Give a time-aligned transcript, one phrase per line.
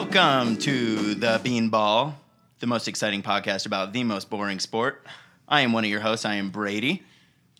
[0.00, 2.14] Welcome to the Beanball,
[2.60, 5.04] the most exciting podcast about the most boring sport.
[5.48, 6.24] I am one of your hosts.
[6.24, 7.02] I am Brady.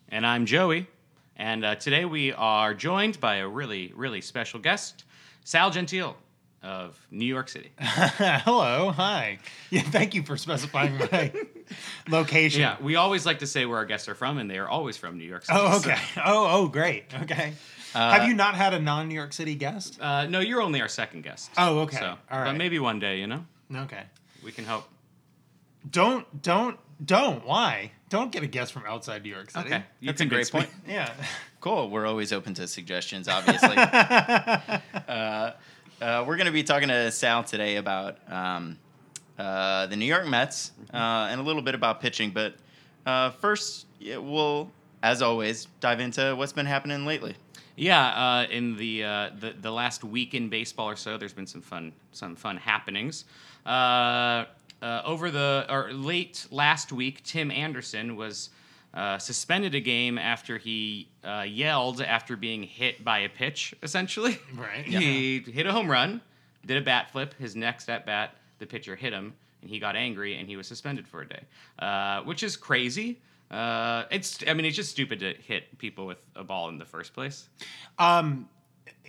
[0.08, 0.86] And I'm Joey.
[1.34, 5.02] And uh, today we are joined by a really, really special guest,
[5.42, 6.16] Sal Gentile
[6.62, 7.72] of New York City.
[7.80, 9.40] Hello, hi.
[9.70, 11.32] Yeah, thank you for specifying my
[12.08, 12.60] location.
[12.60, 14.96] Yeah, we always like to say where our guests are from, and they are always
[14.96, 15.58] from New York City.
[15.60, 16.00] Oh, so- okay.
[16.24, 17.12] Oh, oh, great.
[17.22, 17.54] Okay.
[17.92, 19.98] Have you not had a non-New York City guest?
[20.00, 21.50] uh, no, you're only our second guest.
[21.56, 21.96] Oh, okay.
[21.98, 24.02] So, All But maybe one day, you know, Okay.
[24.44, 24.88] we can hope.
[25.90, 27.44] Don't, don't, don't.
[27.46, 27.92] Why?
[28.10, 29.66] Don't get a guest from outside New York City.
[29.66, 30.70] Okay, you That's a can great speak- point.
[30.86, 31.12] Yeah.
[31.60, 31.90] Cool.
[31.90, 33.76] We're always open to suggestions, obviously.
[33.76, 34.70] uh,
[35.08, 35.52] uh,
[36.00, 38.78] we're going to be talking to Sal today about um,
[39.36, 40.96] uh, the New York Mets uh,
[41.30, 42.30] and a little bit about pitching.
[42.30, 42.54] But
[43.04, 44.70] uh, first, yeah, we'll,
[45.02, 47.34] as always, dive into what's been happening lately.
[47.78, 51.46] Yeah, uh, in the, uh, the the last week in baseball or so, there's been
[51.46, 53.24] some fun some fun happenings.
[53.64, 54.46] Uh,
[54.82, 58.50] uh, over the or late last week, Tim Anderson was
[58.94, 63.74] uh, suspended a game after he uh, yelled after being hit by a pitch.
[63.82, 66.20] Essentially, Right, He hit a home run,
[66.66, 67.34] did a bat flip.
[67.38, 70.66] His next at bat, the pitcher hit him, and he got angry, and he was
[70.66, 71.42] suspended for a day,
[71.78, 73.18] uh, which is crazy.
[73.50, 76.84] Uh, it's I mean it's just stupid to hit people with a ball in the
[76.84, 77.48] first place.
[77.98, 78.48] Um,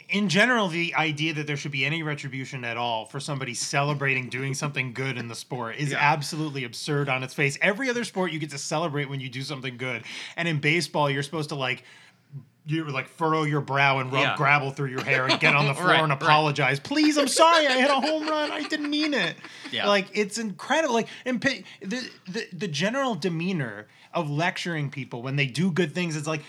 [0.10, 4.30] In general, the idea that there should be any retribution at all for somebody celebrating
[4.30, 5.98] doing something good in the sport is Yeah.
[6.00, 7.58] absolutely absurd on its face.
[7.62, 10.04] Every other sport, you get to celebrate when you do something good,
[10.36, 11.84] and in baseball, you're supposed to like
[12.70, 14.38] you like furrow your brow and rub Yeah.
[14.38, 16.22] gravel through your hair and get on the floor Right, and right.
[16.22, 16.80] apologize.
[16.80, 18.52] Please, I'm sorry, I hit a home run.
[18.52, 19.36] I didn't mean it.
[19.72, 19.88] Yeah.
[19.88, 20.94] Like it's incredible.
[20.94, 26.16] Like and the the the general demeanor of lecturing people when they do good things,
[26.16, 26.42] it's like.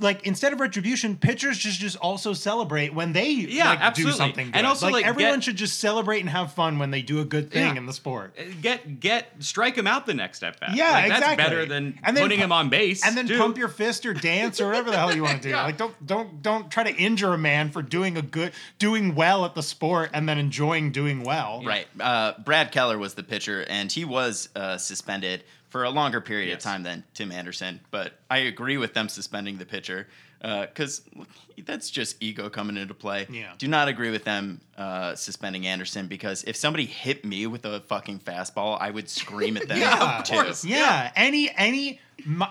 [0.00, 4.16] Like instead of retribution, pitchers just just also celebrate when they Yeah, like, do absolutely.
[4.18, 4.56] something good.
[4.56, 7.24] And also, like, everyone get- should just celebrate and have fun when they do a
[7.24, 7.76] good thing Yeah.
[7.76, 8.36] in the sport.
[8.62, 10.70] Get get strike him out the next at bat.
[10.74, 11.36] Yeah, like, exactly.
[11.36, 13.04] That's better than And then putting pu- him on base.
[13.06, 13.38] and then too.
[13.38, 15.48] pump your fist or dance or whatever the hell you want to do.
[15.54, 15.62] Yeah.
[15.64, 19.44] Like don't don't don't try to injure a man for doing a good doing well
[19.44, 21.62] at the sport and then enjoying doing well.
[21.64, 21.86] Right.
[22.00, 26.52] Uh, Brad Keller was the pitcher, and he was uh, suspended for a longer period
[26.52, 27.80] of time than Tim Anderson.
[27.90, 30.06] But I agree with them suspending the pitcher
[30.40, 31.02] because
[31.66, 33.26] that's just ego coming into play.
[33.28, 33.54] Yeah.
[33.58, 37.80] Do not agree with them uh, suspending Anderson because if somebody hit me with a
[37.80, 39.78] fucking fastball, I would scream at them.
[39.80, 40.34] Yeah, of too.
[40.34, 40.64] course.
[40.64, 41.98] Yeah, any any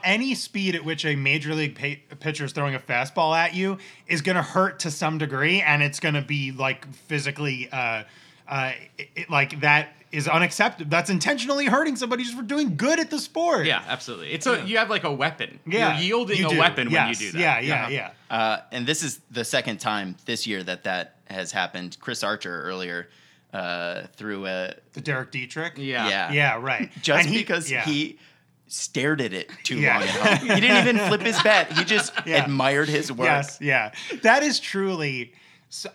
[0.03, 3.77] any speed at which a major league pa- pitcher is throwing a fastball at you
[4.05, 8.03] is going to hurt to some degree, and it's going to be like physically, uh,
[8.49, 10.89] uh, it, it- like that is unacceptable.
[10.89, 13.65] That's intentionally hurting somebody just for doing good at the sport.
[13.65, 14.31] Yeah, absolutely.
[14.31, 15.59] It's a you have like a weapon.
[15.65, 16.59] yeah, You're yielding you a do.
[16.59, 17.39] weapon when you do that.
[17.39, 17.89] Yeah, yeah, Uh-huh.
[17.91, 18.11] yeah.
[18.29, 21.97] Uh, and this is the second time this year that that has happened.
[21.99, 23.09] Chris Archer earlier
[23.53, 25.73] uh, threw a The Derek Dietrich.
[25.77, 26.07] Yeah.
[26.09, 26.91] yeah yeah, right.
[27.01, 27.83] just And he- because yeah.
[27.83, 28.19] he
[28.67, 29.99] stared at it too Yeah.
[29.99, 30.39] long at.
[30.41, 31.71] He didn't even flip his bat.
[31.73, 32.43] He just Yeah.
[32.43, 33.27] admired his work.
[33.27, 33.91] Yes, yeah.
[34.23, 35.39] That is truly s-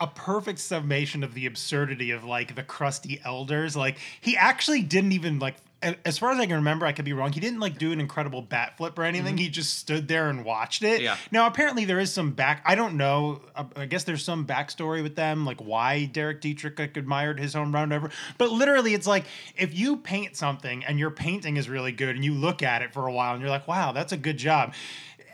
[0.00, 3.76] a perfect summation of the absurdity of like the crusty elders.
[3.76, 5.56] Like he actually didn't even like
[6.04, 7.30] as far as I can remember, I could be wrong.
[7.30, 9.34] He didn't like do an incredible bat flip or anything.
[9.34, 9.44] Mm-hmm.
[9.44, 11.00] He just stood there and watched it.
[11.00, 11.16] Yeah.
[11.30, 12.62] Now apparently there is some back.
[12.66, 13.42] I don't know.
[13.76, 17.72] I guess there's some backstory with them, like why Derek Dietrich like admired his home
[17.72, 18.10] run, whatever.
[18.38, 19.24] But literally, it's like
[19.56, 22.92] if you paint something and your painting is really good, and you look at it
[22.92, 24.74] for a while, and you're like, wow, that's a good job.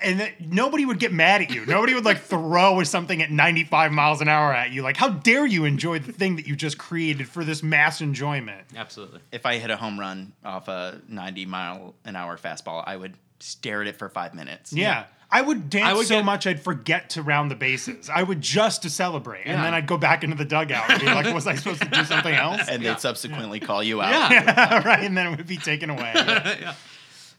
[0.04, 1.64] And then nobody would get mad at you.
[1.66, 4.82] Nobody would like throw something at 95 miles an hour at you.
[4.82, 8.62] Like, how dare you enjoy the thing that you just created for this mass enjoyment?
[8.76, 9.20] Absolutely.
[9.32, 13.14] If I hit a home run off a 90 mile an hour fastball, I would
[13.40, 14.72] stare at it for five minutes.
[14.72, 15.04] Yeah.
[15.30, 18.08] I would dance I would so get- much I'd forget to round the bases.
[18.08, 21.06] I would just to celebrate, and then I'd go back into the dugout and be
[21.06, 24.30] like, "Was I supposed to do something else?" And they'd subsequently call you out.
[24.30, 24.82] Yeah.
[24.86, 26.12] right, and then it would be taken away.
[26.14, 26.74] yeah.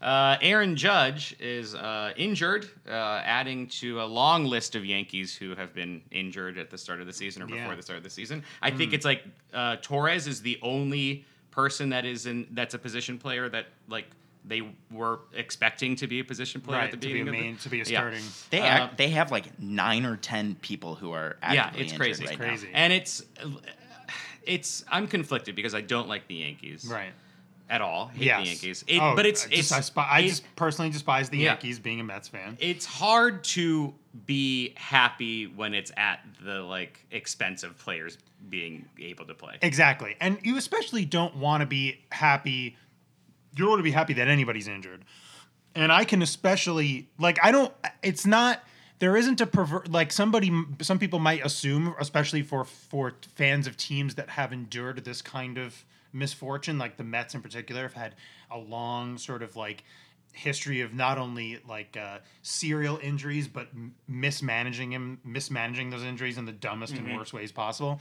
[0.05, 2.91] Uh, Aaron Judge is uh, injured, uh,
[3.25, 7.07] adding to a long list of Yankees who have been injured at the start of
[7.07, 7.75] the season or before Yeah.
[7.75, 8.43] the start of the season.
[8.61, 12.77] I think it's like uh, Torres is the only person that is in that's a
[12.77, 14.05] position player that like
[14.47, 14.61] they
[14.91, 17.41] were expecting to be a position player at right, the to be a beginning.
[17.41, 17.99] main, of to be a Yeah.
[18.01, 18.23] starting.
[18.51, 21.93] They Uh, act, they have like nine or ten people who are the, yeah, it's
[21.93, 22.23] injured crazy.
[22.25, 22.45] right It's now.
[22.47, 22.69] crazy.
[22.73, 23.23] and it's
[24.43, 27.11] it's I'm conflicted because I don't like the Yankees Right.
[27.69, 28.07] At all.
[28.07, 28.41] Hate Yes.
[28.41, 28.83] the Yankees.
[28.87, 31.37] It, Oh, but it's I it's just, I, spi- I it- just personally despise the
[31.37, 31.51] Yeah.
[31.51, 32.57] Yankees being a Mets fan.
[32.59, 33.93] it's hard to
[34.25, 38.17] be happy when it's at the like expense of players
[38.49, 39.57] being able to play.
[39.61, 40.15] Exactly.
[40.21, 42.77] And you especially don't want to be happy.
[43.55, 45.03] You don't want to be happy that anybody's injured.
[45.73, 47.73] And I can especially, like, I don't,
[48.03, 48.63] it's not
[48.99, 50.49] there isn't a pervert like somebody
[50.81, 55.57] some people might assume especially for for fans of teams that have endured this kind
[55.57, 55.83] of
[56.15, 58.15] misfortune like the Mets in particular have had
[58.49, 59.83] a long sort of like
[60.33, 66.37] history of not only like uh, serial injuries but m- mismanaging him mismanaging those injuries
[66.37, 67.99] in the dumbest and worst ways possible.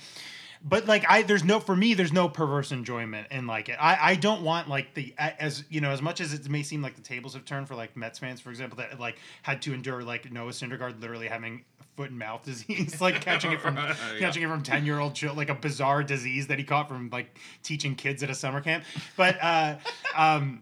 [0.66, 3.76] But like i there's no for me there's no perverse enjoyment in like it.
[3.80, 6.82] I i don't want like the as you know as much as it may seem
[6.82, 9.74] like the tables have turned for like mets fans for example that like had to
[9.74, 11.64] endure like noah syndergaard literally having
[11.96, 13.94] foot and mouth disease like catching it from Yeah.
[14.18, 17.08] catching it from 10 year old children like a bizarre disease that he caught from
[17.10, 18.84] like teaching kids at a summer camp
[19.16, 19.76] but uh
[20.16, 20.60] um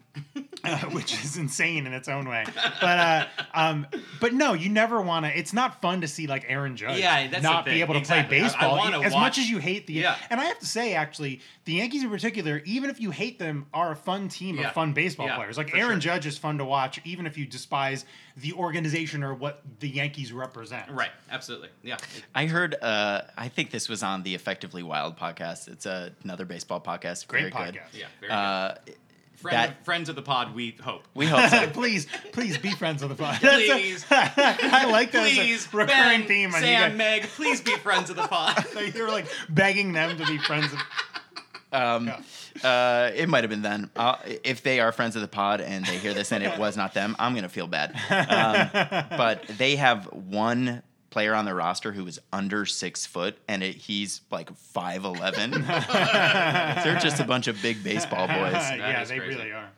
[0.64, 2.44] uh, which is insane in its own way
[2.80, 3.86] but uh um
[4.20, 7.40] but no you never want to it's not fun to see like aaron judge Yeah,
[7.42, 8.38] not be able to Exactly.
[8.40, 10.16] Play baseball wanna as watch- much as you hate the Yeah.
[10.28, 13.66] and I have to say, actually, the Yankees in particular, even if you hate them,
[13.72, 14.68] are a fun team Yeah.
[14.68, 15.56] of fun baseball players.
[15.56, 16.12] Like Aaron sure.
[16.14, 18.04] Judge is fun to watch, even if you despise
[18.36, 20.90] the organization or what the Yankees represent.
[20.90, 21.10] Right.
[21.30, 21.68] Absolutely.
[21.82, 21.96] Yeah.
[22.34, 22.74] I heard.
[22.80, 25.68] Uh, I think this was on the Effectively Wild podcast.
[25.68, 27.26] It's a, another baseball podcast.
[27.28, 27.74] Great very good.
[27.74, 27.98] podcast.
[27.98, 28.06] Yeah.
[28.20, 28.34] Very good.
[28.34, 28.74] Uh,
[29.36, 31.02] Friend, that- friends of the pod, we hope.
[31.14, 31.66] we hope so.
[31.72, 33.38] please, please be friends of the pod.
[33.40, 34.06] Please.
[34.10, 36.54] I like that as a Please, recurring Ben, theme.
[36.54, 36.98] on you Sam, guys.
[36.98, 38.64] Meg, please be friends of the pod.
[38.94, 40.72] You're like begging them to be friends.
[40.72, 40.78] Of,
[41.72, 42.12] Um,
[42.62, 43.90] uh, it might have been them.
[43.96, 46.76] Uh, if they are friends of the pod and they hear this and it was
[46.76, 47.94] not them, I'm gonna feel bad.
[48.10, 50.82] Um, but they have one
[51.12, 55.50] player on their roster who is under six foot, and it, he's like five eleven.
[55.62, 58.36] They're just a bunch of big baseball boys.
[58.52, 59.36] yeah, is they crazy.
[59.38, 59.68] really are.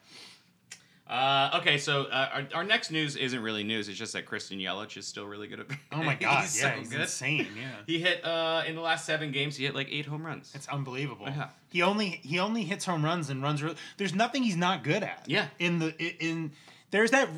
[1.15, 3.89] Uh, okay, so uh, our, our next news isn't really news.
[3.89, 5.67] It's just that Christian Yelich is still really good at.
[5.93, 7.01] Oh my god, he's yeah, so he's good.
[7.03, 7.47] insane.
[7.57, 7.69] Yeah.
[7.87, 9.57] He hit uh, in the last seven games.
[9.57, 10.51] He hit like eight home runs.
[10.55, 11.27] It's unbelievable.
[11.27, 11.51] Yeah.
[11.71, 13.63] He only he only hits home runs and runs.
[13.63, 15.23] Real, there's nothing he's not good at.
[15.27, 15.47] Yeah.
[15.61, 16.53] In the in, in
[16.91, 17.29] there's that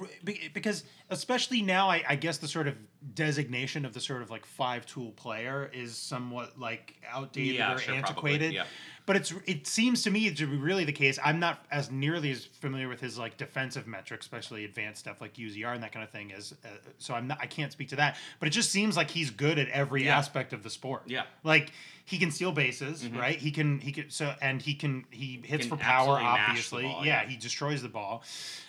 [0.52, 2.74] because especially now I, I guess the sort of
[3.14, 7.78] designation of the sort of like five tool player is somewhat like outdated Yeah, or
[7.78, 8.52] sure, probably, antiquated.
[8.52, 8.64] yeah.
[9.06, 11.16] But it's it seems to me to be really the case.
[11.24, 15.34] I'm not as nearly as familiar with his like defensive metrics, especially advanced stuff like
[15.34, 16.32] UZR and that kind of thing.
[16.32, 16.68] As uh,
[16.98, 18.16] so, I'm not I can't speak to that.
[18.40, 20.18] But it just seems like he's good at every Yeah.
[20.18, 21.02] aspect of the sport.
[21.06, 21.22] Yeah.
[21.44, 21.70] like
[22.06, 23.36] he can steal bases, right?
[23.36, 26.18] He can he can so and he can he hits Can for power.
[26.18, 27.28] absolutely mash the Obviously, ball, yeah, yeah.
[27.28, 28.22] he destroys the ball.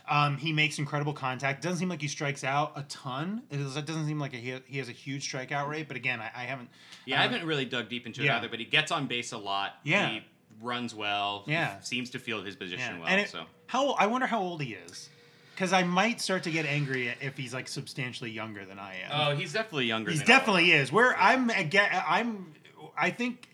[0.10, 1.62] Um, he makes incredible contact.
[1.62, 3.44] Doesn't seem like he strikes out a ton.
[3.52, 5.88] It doesn't seem like he he has a huge strikeout rate.
[5.88, 6.70] But again, I, I haven't.
[7.06, 8.38] Yeah, I haven't really dug deep into it yeah.
[8.38, 9.76] either, but he gets on base a lot.
[9.84, 10.10] Yeah.
[10.10, 10.24] He
[10.60, 11.44] runs well.
[11.46, 11.80] Yeah.
[11.82, 13.00] seems to field his position Yeah.
[13.00, 13.08] well.
[13.08, 15.10] and it, so how I wonder how old he is,
[15.54, 19.12] because I might start to get angry if he's like substantially younger than I am.
[19.12, 20.10] Oh, he's definitely younger.
[20.10, 20.92] He than all of definitely is.
[20.92, 22.54] Where I'm again, I'm.
[22.98, 23.50] I think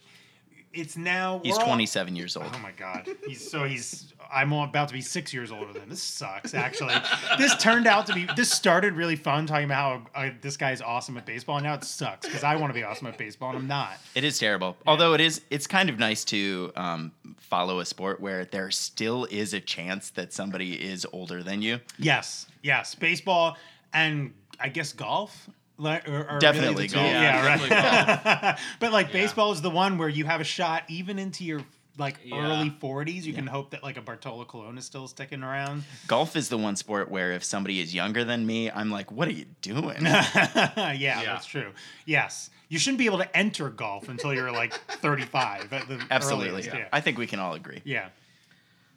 [0.74, 1.42] it's now.
[1.44, 2.48] He's we're all- 27 years old.
[2.54, 3.08] Oh my god.
[3.28, 4.14] He's so he's.
[4.32, 5.90] I'm about to be six years older than him.
[5.90, 6.56] This sucks.
[6.56, 6.96] Actually,
[7.38, 8.28] this turned out to be.
[8.36, 11.76] This started really fun, talking about how uh, this guy's awesome at baseball, and now
[11.76, 13.98] it sucks because I want to be awesome at baseball and I'm not.
[14.16, 14.76] It is terrible.
[14.88, 19.26] Although it is, it's kind of nice to um, follow a sport where there still
[19.26, 21.80] is a chance that somebody is older than you.
[22.00, 23.58] Yes, yes, baseball
[23.94, 25.50] and I guess golf.
[25.84, 27.06] Like, are, are Definitely really golf.
[27.06, 27.70] Yeah, Yeah, right.
[27.70, 29.14] definitely but like Yeah.
[29.14, 31.62] baseball is the one where you have a shot even into your
[32.00, 32.38] like Yeah.
[32.38, 33.24] early 40s.
[33.24, 35.84] You can hope that like a Bartolo Colon is still sticking around.
[36.08, 39.28] Golf is the one sport where if somebody is younger than me, I'm like, what
[39.28, 40.02] are you doing?
[40.04, 41.72] yeah, that's true.
[42.06, 42.50] Yes.
[42.70, 46.50] You shouldn't be able to enter golf until you're like 35 at the Absolutely.
[46.50, 46.88] earliest, Yeah.
[46.92, 47.82] I think we can all agree.
[47.84, 48.10] yeah.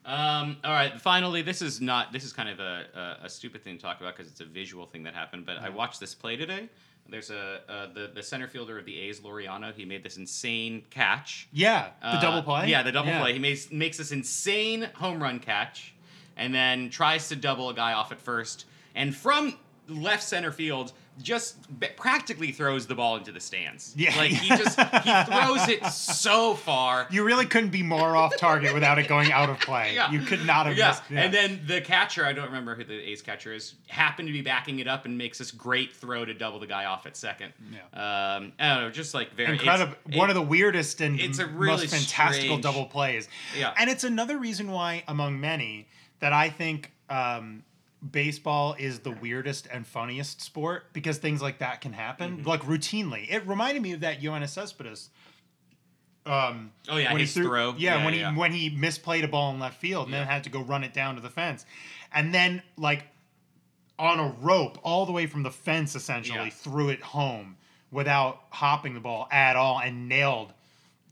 [0.07, 1.01] Um, all right.
[1.01, 2.13] Finally, this is not.
[2.13, 4.45] This is kind of a, a, a stupid thing to talk about because it's a
[4.45, 5.45] visual thing that happened.
[5.45, 6.69] But I watched this play today.
[7.09, 9.75] There's a uh, the the center fielder of the A's, Laureano.
[9.75, 11.49] He made this insane catch.
[11.53, 11.89] Yeah.
[12.01, 12.69] The Uh, double play?
[12.71, 13.21] Yeah, the double Yeah.
[13.21, 13.33] play.
[13.33, 15.93] He makes makes this insane home run catch,
[16.37, 19.59] and then tries to double a guy off at first, and from
[19.89, 20.93] left center field
[21.23, 23.95] just b- practically throws the ball into the stands.
[23.97, 24.15] Yeah.
[24.17, 27.07] like he just he throws it so far.
[27.11, 29.95] You really couldn't be more off target without it going out of play.
[29.95, 30.11] Yeah.
[30.11, 30.89] You could not have Yeah.
[30.89, 31.03] missed.
[31.11, 34.43] and then the catcher, I don't remember who the A's catcher is, happened to be
[34.43, 37.53] backing it up and makes this great throw to double the guy off at second.
[37.73, 37.79] Yeah.
[38.37, 41.39] Um, I don't know, just like very incredible one it- of the weirdest and it's
[41.39, 43.73] a most really fantastical strange- double plays Yeah.
[43.79, 45.87] and it's another reason why among many
[46.21, 47.63] that i think um,
[48.13, 52.49] baseball is the weirdest and funniest sport because things like that can happen Mm-hmm.
[52.49, 55.11] like routinely it reminded me of that Yoenis Cespedes
[56.25, 57.75] um, Oh, yeah, when he his threw- throw.
[57.79, 58.33] Yeah, Yeah, when yeah.
[58.33, 60.83] he when he misplayed a ball in left field and then had to go run
[60.83, 61.65] it down to the fence,
[62.13, 63.05] and then like
[63.99, 66.51] on a rope all the way from the fence essentially Yeah.
[66.51, 67.57] threw it home
[67.93, 70.53] without hopping the ball at all and nailed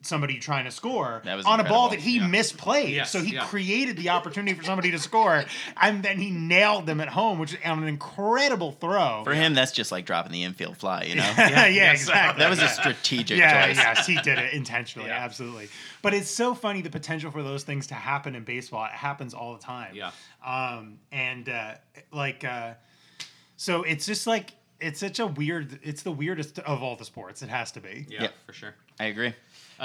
[0.05, 2.29] somebody trying to score That was on a ball that he Yeah.
[2.29, 2.91] misplayed.
[2.95, 3.45] Yes, so he yeah.
[3.47, 5.45] created the opportunity for somebody to score,
[5.81, 9.23] and then he nailed them at home, which is an incredible throw.
[9.25, 11.23] For him, that's just like dropping the infield fly, you know?
[11.39, 12.01] yeah, Yes.
[12.03, 12.41] exactly.
[12.43, 13.77] that was a strategic yeah, choice.
[13.77, 15.25] yes, he did it intentionally, Yeah.
[15.25, 15.69] absolutely.
[16.03, 18.85] But it's so funny the potential for those things to happen in baseball.
[18.85, 19.95] It happens all the time.
[19.95, 20.11] Yeah.
[20.45, 21.75] Um, and uh,
[22.13, 22.75] like, uh,
[23.57, 25.79] so it's just like it's such a weird.
[25.83, 27.41] It's the weirdest of all the sports.
[27.43, 28.07] It has to be.
[28.11, 28.29] Yeah, Yeah.
[28.45, 28.75] for sure.
[29.01, 29.33] I agree.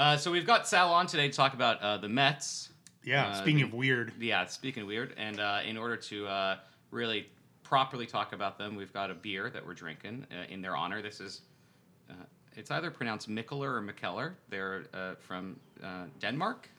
[0.00, 2.70] Uh, so we've got Sal on today to talk about uh, the Mets.
[3.04, 3.26] Yeah.
[3.28, 4.14] Uh, speaking the- of weird.
[4.18, 6.56] Yeah, speaking of weird, and uh, in order to uh,
[6.90, 7.28] really
[7.62, 11.02] properly talk about them, we've got a beer that we're drinking uh, in their honor.
[11.02, 11.42] This is,
[12.08, 12.14] uh,
[12.56, 14.32] it's either pronounced Mikkeller or Mikkeller.
[14.48, 16.70] They're uh, from uh, Denmark,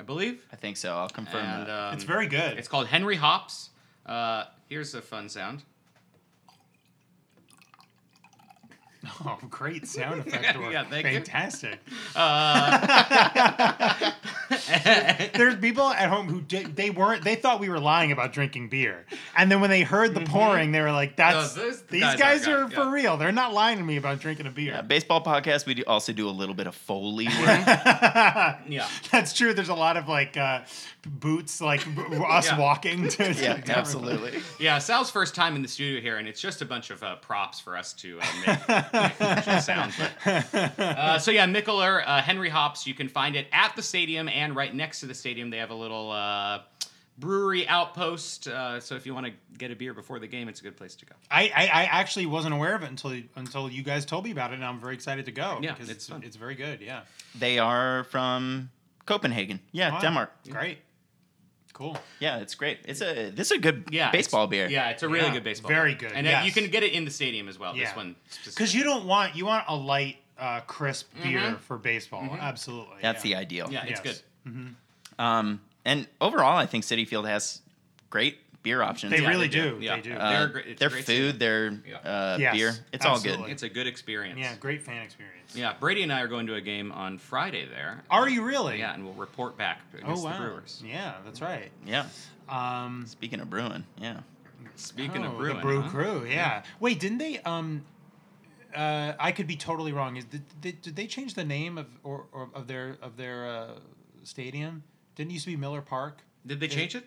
[0.00, 0.44] I believe.
[0.52, 0.96] I think so.
[0.96, 1.70] I'll confirm And that.
[1.88, 2.58] um, It's very good.
[2.58, 3.70] It's called Henry Hops.
[4.04, 5.62] Uh, here's a fun sound.
[9.26, 10.58] oh, great sound effect.
[10.58, 10.72] work.
[10.72, 11.14] Yeah, thank you.
[11.14, 11.80] Fantastic.
[12.16, 12.80] Uh,
[15.34, 17.24] There's people at home who did, they weren't.
[17.24, 19.04] They thought we were lying about drinking beer,
[19.36, 22.18] and then when they heard the pouring, they were like, "That's No, those these guys
[22.18, 22.92] guys, are are for yeah.
[22.92, 23.16] real.
[23.16, 26.12] They're not lying to me about drinking a beer." Yeah, baseball podcast, we do also
[26.12, 27.66] do a little bit of Foley work.
[28.68, 28.88] yeah.
[29.10, 29.54] That's true.
[29.54, 30.62] There's a lot of like uh,
[31.06, 31.86] boots, like
[32.28, 32.58] us Yeah.
[32.58, 33.08] walking.
[33.08, 34.40] To, yeah, to- absolutely.
[34.58, 37.16] Yeah, Sal's first time in the studio here, and it's just a bunch of uh,
[37.16, 39.92] props for us to uh, make, make sound.
[39.98, 42.86] But, uh, so yeah, Mikkeller, uh, Henry Hops.
[42.86, 45.70] You can find it at the stadium, and right next to the stadium, they have
[45.70, 46.60] a little uh,
[47.18, 48.48] brewery outpost.
[48.48, 50.76] Uh, so if you want to get a beer before the game, it's a good
[50.76, 51.14] place to go.
[51.30, 54.50] I, I, I actually wasn't aware of it until until you guys told me about
[54.52, 55.58] it, and I'm very excited to go.
[55.62, 56.80] Yeah, because it's it's it's very good.
[56.80, 57.02] Yeah,
[57.38, 58.70] They are from
[59.06, 59.60] Copenhagen.
[59.72, 60.00] Yeah, Wow.
[60.00, 60.30] Denmark.
[60.50, 60.78] Great,
[61.72, 61.96] cool.
[62.20, 62.78] Yeah, it's great.
[62.84, 64.68] It's a this is a good Yeah, baseball beer.
[64.68, 65.68] Yeah, it's a really Yeah, good baseball.
[65.70, 66.08] very beer.
[66.08, 67.76] good, and uh, you can get it in the stadium as well.
[67.76, 67.84] Yeah.
[67.86, 71.58] This one, Because you don't want you want a light, uh, crisp beer Mhm.
[71.60, 72.28] for baseball.
[72.40, 73.36] Absolutely, That's yeah.
[73.38, 73.68] the ideal.
[73.70, 74.16] yeah, it's Yes.
[74.16, 74.22] good.
[75.18, 77.60] Um, and overall, I think Citi Field has
[78.10, 79.12] great beer options.
[79.12, 79.78] They Yeah, really they do.
[79.78, 79.84] do.
[79.84, 79.96] Yeah.
[79.96, 80.12] They do.
[80.14, 81.96] Uh, They're great- it's their great food, their Yeah.
[81.98, 83.40] uh, Yes, beer, it's all good.
[83.40, 84.38] It's a good experience.
[84.40, 85.54] yeah, great fan experience.
[85.54, 88.02] Yeah, Brady and I are going to a game on Friday there.
[88.10, 88.78] Are you really?
[88.78, 90.32] Yeah, and we'll report back Oh wow.
[90.32, 90.82] the Brewers.
[90.84, 91.70] Yeah, that's right.
[91.84, 92.06] Yeah.
[92.48, 94.20] Um, Speaking of brewing, yeah.
[94.76, 95.88] Speaking oh, of brewing, the Brew huh?
[95.90, 96.26] Crew.
[96.26, 96.62] Yeah.
[96.80, 97.38] Wait, didn't they?
[97.40, 97.84] Um,
[98.74, 100.16] uh, I could be totally wrong.
[100.16, 103.46] Is did, did, did they change the name of or, or of their of their
[103.46, 103.66] uh,
[104.26, 104.82] stadium?
[105.16, 106.18] Didn't it used to be Miller Park?
[106.46, 107.04] Did they change it?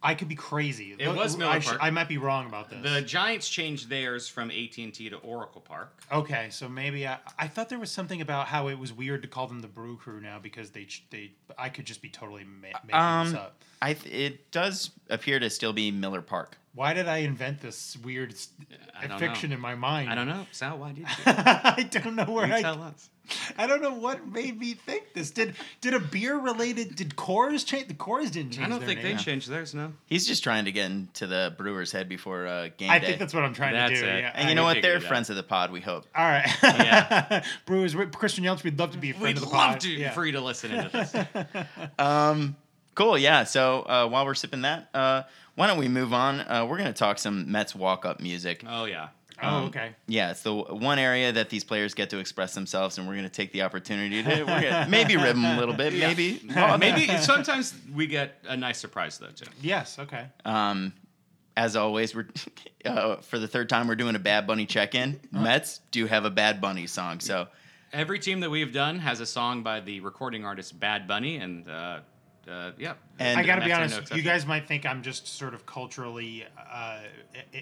[0.00, 0.94] I could be crazy.
[0.96, 1.78] It was Miller I, sh- Park.
[1.82, 2.78] I might be wrong about this.
[2.88, 6.00] The Giants changed theirs from AT and T to Oracle Park.
[6.12, 9.28] Okay, so maybe I, I thought there was something about how it was weird to
[9.28, 12.44] call them the Brew Crew now because they ch- they I could just be totally
[12.44, 13.56] ma- making this Um, up.
[13.82, 16.58] I th- it does appear to still be Miller Park.
[16.76, 18.50] Why did I invent this weird s-
[18.96, 19.56] I don't fiction know.
[19.56, 20.10] in my mind?
[20.10, 20.78] I don't know, Sal.
[20.78, 21.06] Why did you?
[21.26, 22.62] I don't know where you I.
[22.62, 23.10] tell us.
[23.56, 25.30] I don't know what made me think this.
[25.30, 26.94] Did did a beer related?
[26.96, 27.88] Did Coors change?
[27.88, 28.66] The Coors didn't change.
[28.66, 29.74] I don't their think they changed theirs.
[29.74, 29.92] No.
[30.06, 33.06] He's just trying to get into the Brewers' head before uh, game I day.
[33.08, 34.06] think that's what I'm trying That's to do.
[34.06, 34.20] it.
[34.20, 34.32] Yeah.
[34.34, 34.82] and I- you know what?
[34.82, 35.70] They're friends of the pod.
[35.72, 36.06] We hope.
[36.14, 36.48] All right.
[36.62, 37.44] Yeah.
[37.66, 39.80] Brewers, Christian Yelich, we'd love to be a friend We'd of the love pod.
[39.80, 40.10] to Yeah.
[40.12, 41.66] for you to listen into this.
[41.98, 42.56] Um,
[42.94, 43.16] cool.
[43.18, 43.44] Yeah.
[43.44, 45.22] So uh, while we're sipping that, uh,
[45.54, 46.40] why don't we move on?
[46.40, 48.62] Uh, we're gonna talk some Mets walk-up music.
[48.68, 49.08] oh yeah.
[49.42, 49.92] Oh, Um, okay.
[50.06, 53.24] Yeah, it's the one area that these players get to express themselves, and we're going
[53.24, 56.42] to take the opportunity to we're gonna maybe rib them a little bit, maybe.
[56.54, 59.50] Well, maybe sometimes we get a nice surprise though too.
[59.60, 59.98] Yes.
[59.98, 60.26] Okay.
[60.44, 60.92] Um,
[61.56, 62.28] as always, we're
[62.84, 65.20] uh, for the third time we're doing a Bad Bunny check-in.
[65.32, 67.48] Mets do have a Bad Bunny song, so
[67.92, 71.68] Every team that we've done has a song by the recording artist Bad Bunny, and
[71.68, 72.00] uh,
[72.50, 72.94] uh, yeah.
[73.18, 74.16] And I got to be Mets are no honest.
[74.16, 77.00] you guys might think I'm just sort of culturally uh, i-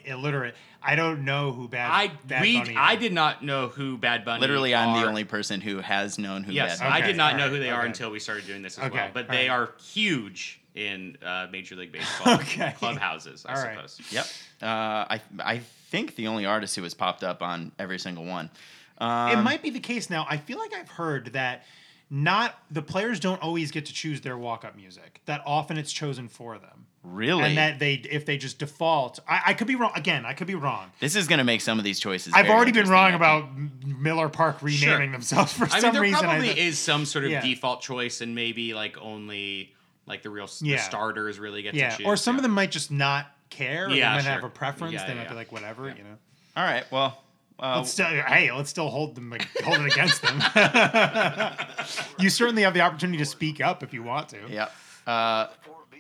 [0.05, 0.55] illiterate.
[0.83, 1.91] I don't know who Bad.
[1.91, 4.41] I Bad we Bunny I did not know who Bad Bunny.
[4.41, 7.39] literally, I'm the only person who has known who Yes, Bad I did not Okay,
[7.39, 9.11] know all who they right, are until we started doing this as Okay, well.
[9.13, 9.59] But all they right.
[9.59, 12.75] are huge in uh, Major League Baseball Okay.
[12.77, 13.75] clubhouses, I All right.
[13.77, 14.01] suppose.
[14.13, 14.27] Yep.
[14.63, 15.59] Uh, I I
[15.91, 18.51] think the only artist who has popped up on every single one.
[18.99, 20.27] Um, it might be the case now.
[20.29, 21.65] I feel like I've heard that
[22.09, 25.21] not the players don't always get to choose their walk-up music.
[25.27, 27.43] That often it's chosen for them, really.
[27.43, 29.19] and that they if they just default.
[29.29, 29.91] I, I could be wrong.
[29.97, 30.93] Again, I could be wrong.
[31.01, 32.33] this is going to make some of these choices.
[32.35, 33.49] I've very already been wrong about
[33.85, 35.13] Miller Park renaming Sure.
[35.13, 36.21] themselves for I mean, there reason.
[36.21, 37.41] probably I, is some sort of Yeah.
[37.41, 39.75] default choice, and maybe like only
[40.07, 40.81] like the real s- the Yeah.
[40.83, 42.07] starters really get yeah, to choose.
[42.07, 42.39] or some yeah.
[42.39, 43.87] of them might just not care.
[43.87, 44.33] or Yeah, they might sure.
[44.33, 44.93] have a preference.
[44.95, 45.29] Yeah, they yeah, might yeah.
[45.31, 45.89] be like whatever.
[45.89, 46.17] You know.
[46.57, 46.85] All right.
[46.93, 47.21] Well.
[47.59, 49.35] Uh, Let's still, hey, let's still hold them,
[49.65, 50.43] hold it against them.
[52.19, 54.39] you certainly have the opportunity to speak up if you want to.
[54.49, 54.69] Yeah.
[55.07, 55.49] Uh,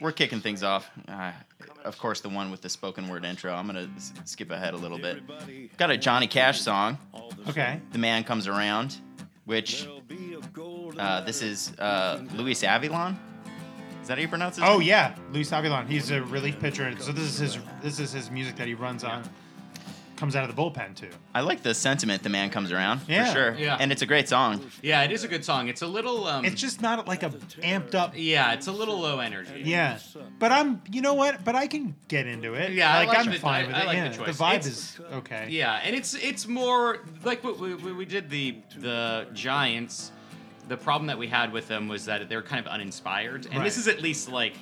[0.00, 0.90] we're kicking things off.
[1.08, 1.32] Uh,
[1.84, 3.54] of course, the one with the spoken word intro.
[3.54, 5.22] I'm going to skip ahead a little bit.
[5.78, 6.98] Got a Johnny Cash song,
[7.48, 7.80] Okay.
[7.92, 8.96] The Man Comes Around,
[9.46, 9.88] which
[10.98, 13.16] Uh, this is uh, Luis Avilán.
[14.02, 14.64] Is that how you pronounce it?
[14.64, 15.88] Oh yeah, Luis Avilán.
[15.88, 16.94] He's a relief pitcher.
[17.00, 19.28] So this is his this is his music that he runs on.
[20.16, 21.10] Comes out of the bullpen too.
[21.34, 23.26] I like the sentiment the man comes around Yeah.
[23.26, 23.54] for sure.
[23.58, 23.76] Yeah.
[23.78, 24.70] And it's a great song.
[24.82, 25.68] Yeah, it is a good song.
[25.68, 26.26] It's a little.
[26.26, 27.28] Um, It's just not like a
[27.60, 28.14] amped up.
[28.16, 29.62] yeah, it's a little low energy.
[29.64, 29.98] Yeah,
[30.38, 30.80] but I'm.
[30.90, 31.44] You know what?
[31.44, 32.72] But I can get into it.
[32.72, 33.86] Yeah, I like, like I'm the- fine I- with I it.
[33.86, 34.36] like the yeah, choice.
[34.38, 35.46] vibe It's- is okay.
[35.50, 40.12] Yeah, and it's it's more like what we, we, we did the the Giants.
[40.68, 43.76] The problem that we had with them was that they're kind of uninspired, and this
[43.76, 44.54] is at least like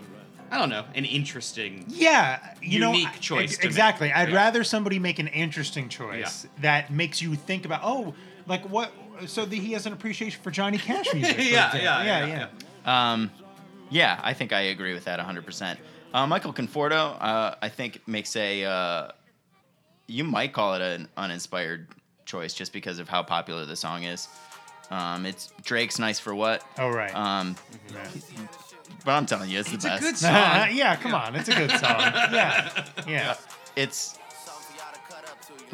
[0.50, 1.84] I don't know an interesting.
[1.88, 3.70] Yeah, you know, Unique I- choice ex- to make.
[3.70, 4.12] exactly.
[4.12, 4.34] I'd Yeah.
[4.36, 7.80] rather somebody make an interesting choice that makes you think about.
[7.82, 8.14] Oh,
[8.46, 8.92] like what?
[9.26, 11.36] So the, he has an appreciation for Johnny Cash music.
[11.36, 11.80] for Yeah, example.
[11.80, 12.48] yeah, yeah, yeah,
[12.84, 13.12] yeah.
[13.12, 13.30] Um,
[13.90, 15.76] yeah, I think I agree with that 100%.
[16.12, 18.64] Uh, Michael Conforto, uh, I think, makes a.
[18.64, 19.08] Uh,
[20.06, 21.88] you might call it an uninspired
[22.26, 24.28] choice just because of how popular the song is.
[24.90, 27.14] Um, it's Drake's "Nice for What," Oh right.
[27.14, 27.56] um,
[27.92, 28.04] Yeah.
[29.04, 30.02] But I'm telling you, it's, the It's the a best.
[30.02, 30.68] good song.
[30.72, 31.80] yeah, come on, it's a good song.
[32.00, 33.34] Yeah, yeah.
[33.76, 34.18] It's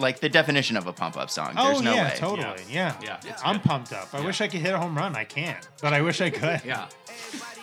[0.00, 1.54] like the definition of a pump-up song.
[1.56, 2.16] Oh There's no yeah, way.
[2.16, 2.62] totally.
[2.70, 3.64] Yeah, Yeah, it's I'm good.
[3.64, 4.12] pumped up.
[4.14, 5.14] I wish I could hit a home run.
[5.14, 6.60] I can't, but I wish I could.
[6.64, 6.88] Yeah,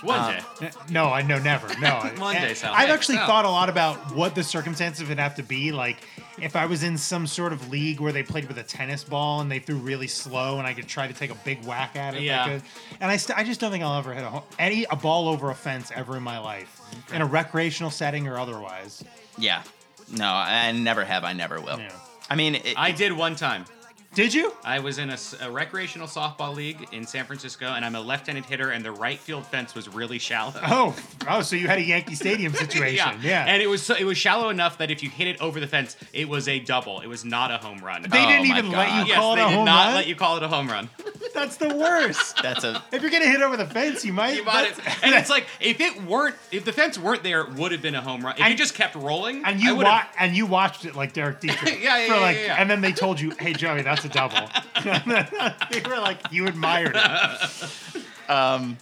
[0.01, 0.69] one Um, day.
[0.89, 1.67] No, I know never.
[1.79, 1.95] No.
[2.17, 2.73] One day, Sal.
[2.73, 3.27] I've Hey, actually Sal.
[3.27, 5.71] thought a lot about what the circumstances would have to be.
[5.71, 5.97] Like,
[6.39, 9.41] if I was in some sort of league where they played with a tennis ball
[9.41, 12.13] and they threw really slow, and I could try to take a big whack at
[12.15, 12.21] it.
[12.21, 12.43] Yeah.
[12.45, 12.63] Like a,
[13.01, 15.27] and I, st- I just don't think I'll ever hit a ho- any a ball
[15.29, 16.79] over a fence ever in my life,
[17.11, 19.03] in a recreational setting or otherwise.
[19.39, 19.63] Yeah.
[20.11, 21.23] No, I never have.
[21.23, 21.79] I never will.
[21.79, 21.91] Yeah.
[22.29, 23.65] I mean, it, I did one time.
[24.13, 24.51] Did you?
[24.63, 28.71] I was in a recreational softball league in San Francisco, and I'm a left-handed hitter,
[28.71, 30.53] and the right field fence was really shallow.
[30.65, 30.95] Oh,
[31.29, 32.95] oh, so you had a Yankee Stadium situation.
[32.95, 33.17] yeah.
[33.21, 33.45] yeah.
[33.45, 35.67] And it was so, it was shallow enough that if you hit it over the
[35.67, 37.01] fence, it was a double.
[37.01, 38.01] It was not a home run.
[38.03, 39.43] they Oh didn't my even let you yes, call it a home run.
[39.43, 39.95] they a did home not run.
[39.95, 40.89] let you call it a home run.
[41.33, 42.37] That's the worst.
[42.41, 44.37] that's a if you're gonna hit over the fence, you might.
[44.37, 47.53] You might that's- and it's like if it weren't, if the fence weren't there, it
[47.53, 48.33] would have been a home run.
[48.37, 51.13] If And- you just kept rolling, And you would've- wa- and you watched it like
[51.13, 51.79] Derek Dietrich.
[51.79, 52.55] Yeah, yeah, for yeah, like, yeah, yeah.
[52.57, 54.49] And then they told you, "Hey, Joey, that's a double."
[54.83, 58.01] they were like, you admired it.
[58.29, 58.77] Um,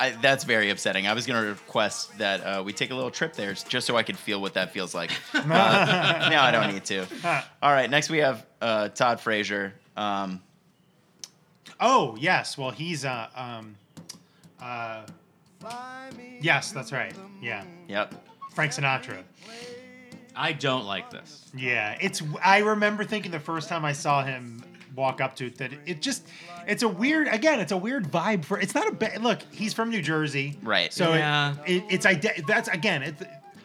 [0.00, 1.06] I, that's very upsetting.
[1.06, 3.96] I was going to request that uh, we take a little trip there just so
[3.96, 5.10] I could feel what that feels like.
[5.34, 7.06] Uh, no, I don't need to.
[7.62, 9.74] All right, next we have uh, Todd Frazier.
[9.96, 10.40] Um,
[11.80, 13.76] Oh yes, well he's uh um
[14.60, 15.02] uh
[16.40, 17.14] yes, that's right.
[17.42, 18.14] Yeah, yep.
[18.54, 19.22] Frank Sinatra.
[20.36, 21.50] I don't like this.
[21.56, 22.22] Yeah, it's.
[22.42, 24.62] I remember thinking the first time I saw him
[24.96, 26.26] walk up to it that it just.
[26.66, 27.28] It's a weird.
[27.28, 28.58] Again, it's a weird vibe for.
[28.58, 29.40] It's not a bad look.
[29.50, 30.92] He's from New Jersey, Right.
[30.92, 31.54] So Yeah.
[31.66, 33.02] it, it's ide- That's again.
[33.02, 33.14] It,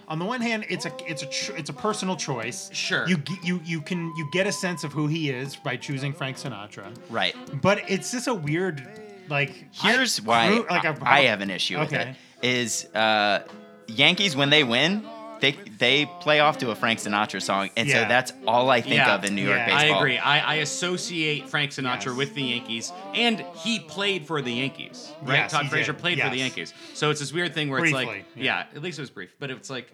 [0.07, 2.69] on the one hand, it's a it's a ch- it's a personal choice.
[2.73, 3.07] Sure.
[3.07, 6.37] You you you can you get a sense of who he is by choosing Frank
[6.37, 7.35] Sinatra, Right.
[7.61, 8.85] but it's just a weird
[9.29, 9.65] like.
[9.71, 12.15] Here's I- why grew- like a- I have an issue with Okay.
[12.41, 12.47] it.
[12.47, 13.43] Is uh,
[13.87, 15.05] Yankees when they win,
[15.41, 18.95] they they play off to a Frank Sinatra song, and so that's all I think
[18.95, 19.15] Yeah.
[19.15, 19.65] of in New York Yeah.
[19.77, 19.95] baseball.
[19.95, 20.17] I agree.
[20.17, 22.15] I, I associate Frank Sinatra Yes.
[22.15, 25.35] with the Yankees, and he played for the Yankees, right?
[25.39, 26.01] Yes, Todd Frazier did.
[26.01, 28.43] played for the Yankees, so it's this weird thing where it's like, yeah.
[28.43, 28.63] yeah.
[28.75, 29.91] at least it was brief, but it's like,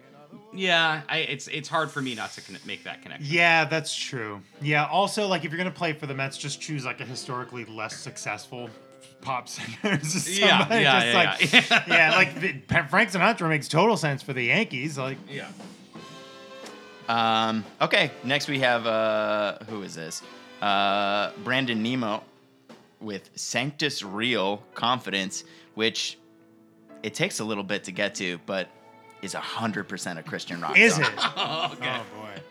[0.52, 3.26] yeah, I, it's it's hard for me not to conne- make that connection.
[3.30, 4.40] Yeah, that's true.
[4.60, 4.86] Yeah.
[4.86, 7.96] Also, like if you're gonna play for the Mets, just choose like a historically less
[7.96, 8.68] successful
[9.26, 9.96] pop singer.
[9.98, 11.14] Just Yeah, yeah, yeah,
[11.70, 12.12] like, yeah.
[12.16, 12.52] like the,
[12.88, 14.96] Frank Sinatra makes total sense for the Yankees.
[14.96, 15.48] Like, Yeah.
[17.08, 20.22] Um, okay, next we have uh, who is this?
[20.60, 22.22] Uh, Brandon Nimmo
[23.00, 26.18] with Sanctus Real Confidence, which
[27.02, 28.68] it takes a little bit to get to, but
[29.22, 30.76] is hundred percent a Christian rock.
[30.78, 31.04] is song.
[31.04, 31.10] it?
[31.16, 32.00] Oh, okay.
[32.00, 32.42] Oh boy.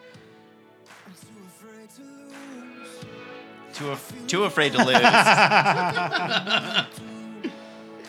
[3.75, 4.95] Too, af- too afraid to lose.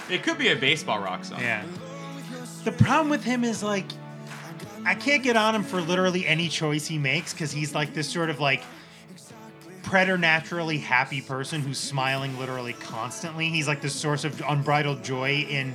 [0.09, 1.41] It could be a baseball rock song.
[1.41, 1.65] Yeah.
[2.65, 3.87] The problem with him is like,
[4.85, 8.09] I can't get on him for literally any choice he makes because he's like this
[8.09, 8.63] sort of like
[9.83, 13.49] preternaturally happy person who's smiling literally constantly.
[13.49, 15.75] He's like the source of unbridled joy in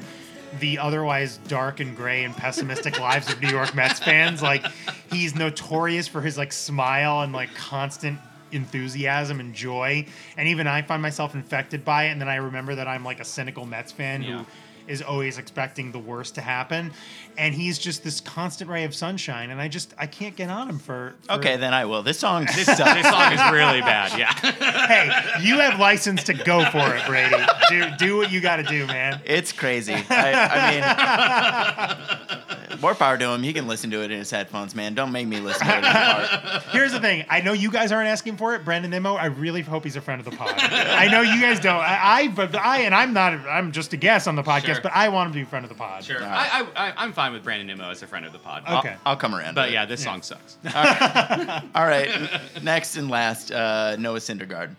[0.59, 4.41] the otherwise dark and gray and pessimistic lives of New York Mets fans.
[4.41, 4.65] Like
[5.11, 8.17] he's notorious for his like smile and like constant
[8.51, 10.05] enthusiasm and joy.
[10.37, 12.09] And even I find myself infected by it.
[12.11, 14.39] And then I remember that I'm like a cynical Mets fan Yeah.
[14.39, 14.45] who
[14.87, 16.91] is always expecting the worst to happen.
[17.37, 19.51] And he's just this constant ray of sunshine.
[19.51, 22.01] And I just I can't get on him for, for okay, then I will.
[22.03, 24.17] This song This, this song is really bad.
[24.19, 24.33] Yeah.
[24.87, 27.37] hey, you have license to go for it, Brady.
[27.69, 29.21] Do do what you got to do, man.
[29.23, 29.93] It's crazy.
[30.09, 33.43] I, I mean, More power to him.
[33.43, 34.93] He can listen to it in his headphones, man.
[34.95, 36.63] Don't make me listen to it in the.
[36.71, 37.25] Here's the thing.
[37.29, 39.13] I know you guys aren't asking for it, Brandon Nimmo.
[39.15, 40.53] I really hope he's a friend of the pod.
[40.57, 41.79] I know you guys don't.
[41.79, 43.33] I, I, but I, and I'm not.
[43.47, 44.81] I'm just a guest on the podcast, Sure.
[44.81, 46.03] but I want him to be a friend of the pod.
[46.03, 46.21] Sure.
[46.23, 46.53] Alright.
[46.53, 48.63] I, I, I, I'm fine with Brandon Nimmo as a friend of the pod.
[48.65, 48.95] I'll- Okay.
[49.05, 49.53] I'll, come around.
[49.53, 49.73] But to it.
[49.73, 50.57] yeah, this song sucks.
[51.75, 52.09] All right.
[52.63, 54.75] Next and last, uh, Noah Syndergaard.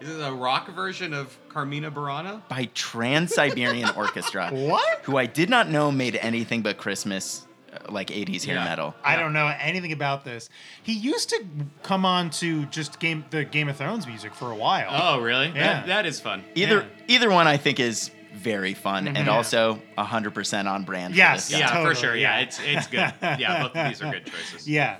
[0.00, 2.40] Is it a rock version of Carmina Burana?
[2.48, 4.50] by Trans Siberian Orchestra.
[4.50, 5.00] What?
[5.04, 8.64] Who I did not know made anything but Christmas, uh, like 80s hair Yeah.
[8.64, 8.94] metal.
[9.02, 10.50] I don't know anything about this.
[10.82, 11.44] He used to
[11.82, 14.88] come on to just game the Game of Thrones music for a while.
[14.90, 15.48] Oh, really?
[15.48, 15.52] Yeah.
[15.54, 16.44] That, that is fun.
[16.54, 17.14] Either Yeah.
[17.16, 19.32] either one I think is very fun and Mhm.
[19.32, 21.66] also 100% on brand Yes, for this guy.
[21.66, 22.14] Yeah, Totally, for sure.
[22.16, 22.42] Yeah, yeah.
[22.44, 23.12] it's it's good.
[23.40, 24.68] Yeah, both of these are good choices.
[24.68, 24.96] Yeah.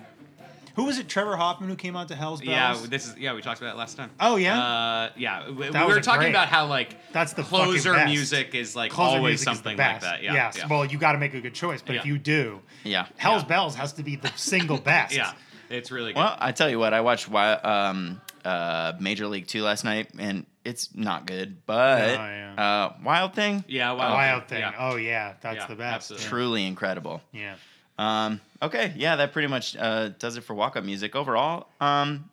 [0.79, 1.09] Who was it?
[1.09, 2.81] Trevor Hoffman who came out to Hell's Bells.
[2.83, 3.35] Yeah, this is yeah.
[3.35, 4.11] We talked about it last time.
[4.21, 4.59] Oh, yeah?
[4.63, 5.49] uh, yeah.
[5.51, 6.31] We, we were talking great.
[6.31, 8.07] about how like That's the closer best.
[8.09, 10.03] music is like Closer always is the something like best.
[10.05, 10.23] that.
[10.23, 10.35] Yeah.
[10.35, 10.57] yes.
[10.59, 10.67] yeah.
[10.69, 13.07] Well, you got to make a good choice, but if you do, Yeah.
[13.17, 13.49] Hell's Yeah.
[13.49, 15.17] Bells has to be the single best.
[15.17, 15.33] yeah,
[15.69, 16.21] it's really good.
[16.21, 20.47] Well, I tell you what, I watched um, uh, Major League 2 last night and
[20.65, 22.55] it's not good, but No, yeah.
[22.57, 24.13] uh, Wild Thing, yeah, wow.
[24.15, 24.61] Wild thing.
[24.61, 24.75] Yeah.
[24.79, 25.95] Oh yeah, that's Yeah, the best.
[26.13, 26.29] absolutely.
[26.29, 27.21] truly incredible.
[27.33, 27.57] Yeah.
[27.99, 31.15] Um, okay, yeah, that pretty much uh, does it for walk up music.
[31.17, 32.31] Overall, um,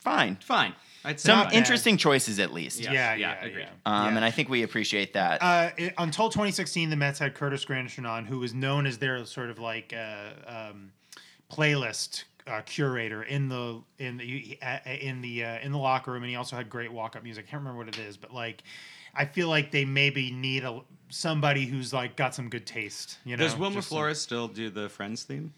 [0.00, 0.36] fine.
[0.42, 0.74] Fine.
[1.04, 1.50] I'd say Some Not fine.
[1.52, 1.58] bad.
[1.58, 2.78] interesting choices at least.
[2.80, 3.14] Yeah, Yeah.
[3.14, 3.44] yeah, Yeah.
[3.44, 3.60] agreed.
[3.62, 3.68] yeah.
[3.86, 4.16] Um, Yeah.
[4.16, 5.42] And I think we appreciate that.
[5.42, 9.24] Uh, it, until 2016, the Mets had Curtis Granderson on, who was known as their
[9.24, 10.30] sort of like uh,
[10.70, 10.92] um,
[11.50, 16.22] playlist uh, curator in the in the uh, in the uh, in the locker room,
[16.22, 17.46] and he also had great walk up music.
[17.46, 18.62] I can't remember what it is, but like,
[19.14, 23.18] I feel like they maybe need a somebody who's like got some good taste.
[23.24, 25.52] You know, Does Wilmer Just some- Flores still do the Friends theme?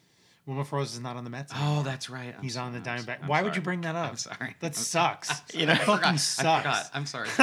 [0.47, 1.53] Wilmer Flores is not on the Mets.
[1.57, 2.35] Oh, that's right.
[2.37, 2.99] I'm He's on the sorry.
[2.99, 3.27] I'm Diamondback.
[3.27, 4.11] Why I'm would you bring that up?
[4.11, 4.55] I'm sorry.
[4.61, 5.43] That I'm sucks.
[5.55, 6.63] You know, I fucking I sucks.
[6.63, 6.91] forgot.
[6.93, 7.29] I'm sorry.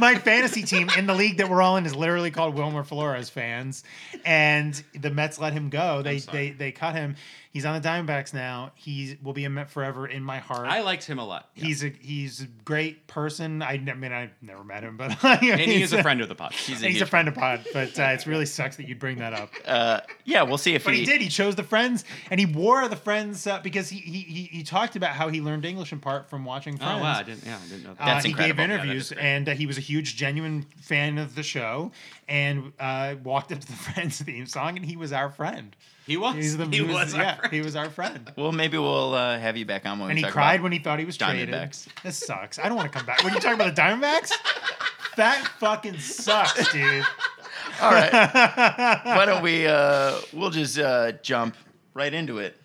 [0.00, 3.30] My fantasy team in the league that we're all in is literally called Wilmer Flores
[3.30, 3.84] fans,
[4.24, 6.02] and the Mets let him go.
[6.02, 7.14] They they they cut him.
[7.54, 8.72] He's on the Diamondbacks now.
[8.74, 10.66] He will be a Met forever in my heart.
[10.66, 11.50] I liked him a lot.
[11.54, 11.66] Yeah.
[11.66, 13.62] He's a he's a great person.
[13.62, 16.52] I mean I've never met him, but and he is a friend of the pod.
[16.52, 19.18] He's He's, a a, friend of Pod, but uh, it really sucks that you'd bring
[19.18, 19.50] that up.
[19.66, 21.20] uh, yeah, we'll see if But he, he did.
[21.20, 24.62] He chose the Friends, and he wore the Friends uh, because he, he he he
[24.64, 26.92] talked about how he learned English in part from watching Friends.
[26.98, 27.44] Oh wow, I didn't.
[27.46, 28.02] Yeah, I didn't know that.
[28.02, 28.56] Uh, That's he incredible.
[28.64, 29.24] gave Yeah, interviews, great.
[29.24, 31.92] and uh, he was a huge, genuine fan of the show,
[32.28, 35.76] and uh, walked up to the Friends theme song, and he was our friend.
[36.06, 36.34] He was.
[36.36, 37.14] He's the, he was.
[37.14, 37.52] our yeah, friend.
[37.52, 38.32] he was our friend.
[38.36, 40.62] Well, maybe we'll uh, have you back on when and we he talk cried about-
[40.64, 41.48] when he thought he was traded.
[41.50, 41.86] Diamondbacks.
[42.02, 42.58] This sucks.
[42.58, 43.22] I don't want to come back.
[43.24, 44.30] When you talking about the Diamondbacks,
[45.16, 47.04] that fucking sucks, dude.
[47.80, 48.12] All right.
[49.04, 49.66] Why don't we?
[49.66, 51.56] Uh, we'll just uh, jump
[51.94, 52.56] right into it.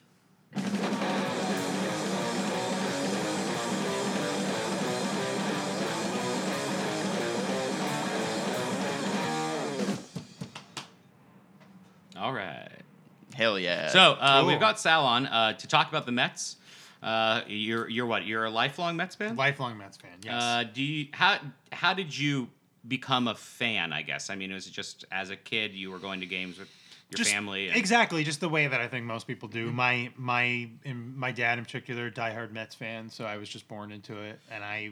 [13.39, 13.87] Hell yeah.
[13.87, 14.49] So uh, Cool.
[14.49, 16.57] we've got Sal on uh, to talk about the Mets.
[17.01, 18.25] Uh, you're you're what?
[18.25, 19.37] You're a lifelong Mets fan.
[19.37, 20.11] Lifelong Mets fan.
[20.21, 20.43] Yes.
[20.43, 21.37] Uh, do you how
[21.71, 22.49] how did you
[22.85, 23.93] become a fan?
[23.93, 26.59] I guess I mean, was it just as a kid you were going to games
[26.59, 26.67] with
[27.11, 27.69] your Just- family?
[27.69, 29.71] And, Exactly, just the way that I think most people do.
[29.71, 33.93] My my in, my dad in particular, diehard Mets fan, so I was just born
[33.93, 34.89] into it, and I,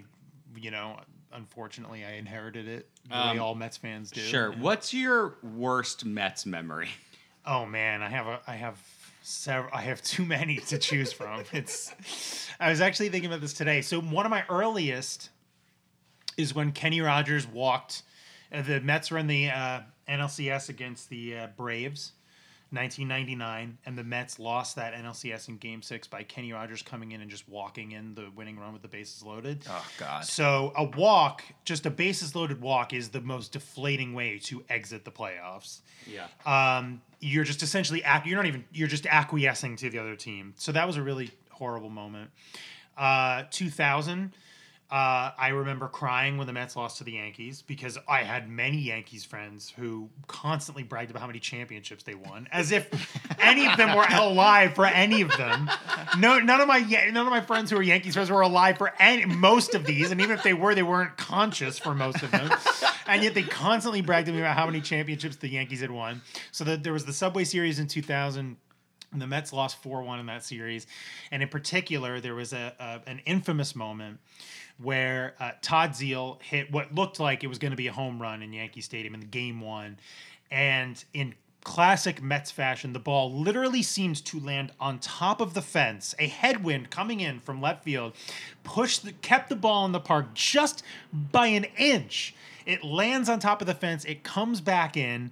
[0.56, 0.98] you know,
[1.34, 4.22] unfortunately, I inherited it the way Um, all Mets fans do.
[4.22, 4.52] Sure.
[4.52, 6.88] And- What's your worst Mets memory?
[7.48, 8.78] Oh man, I have a I have
[9.24, 9.74] several.
[9.74, 11.44] I have too many to choose from.
[11.54, 11.94] It's.
[12.60, 13.82] I was actually thinking about this today.
[13.82, 15.30] So one of my earliest
[16.38, 18.04] is when Kenny Rogers walked.
[18.52, 22.14] Uh, the Mets were in the uh, NLCS against the uh, Braves,
[22.72, 27.22] 1999, and the Mets lost that NLCS in Game Six by Kenny Rogers coming in
[27.22, 29.64] and just walking in the winning run with the bases loaded.
[29.70, 30.26] oh God.
[30.26, 35.06] So a walk, just a bases loaded walk, is the most deflating way to exit
[35.06, 36.28] the playoffs Yeah.
[36.46, 40.54] um, you're just essentially ac- you're not even you're just acquiescing to the other team.
[40.58, 42.30] So that was a really horrible moment.
[42.96, 44.34] Uh, 2000,
[44.90, 48.78] uh, I remember crying when the Mets lost to the Yankees because I had many
[48.78, 52.90] Yankees friends who constantly bragged about how many championships they won, as if
[53.38, 55.70] any of them were alive for any of them.
[56.18, 58.94] No, none of my none of my friends who are Yankees fans were alive for
[58.98, 62.32] any most of these, and even if they were, they weren't conscious for most of
[62.32, 62.50] them.
[63.08, 66.22] And yet they constantly bragged to me about how many championships the Yankees had won.
[66.52, 68.58] So the, there was the Subway Series in 2000.
[69.14, 70.86] And the Mets lost 4 1 in that series.
[71.32, 74.20] And in particular, there was a, a an infamous moment
[74.82, 78.22] where uh, Todd Zeile hit what looked like it was going to be a home
[78.22, 79.98] run in Yankee Stadium in the game one.
[80.52, 85.62] And in classic Mets fashion, the ball literally seems to land on top of the
[85.62, 86.16] fence.
[86.18, 88.14] A headwind coming in from left field
[88.64, 92.34] pushed the, kept the ball in the park just by an inch.
[92.66, 94.06] It lands on top of the fence.
[94.06, 95.32] It comes back in.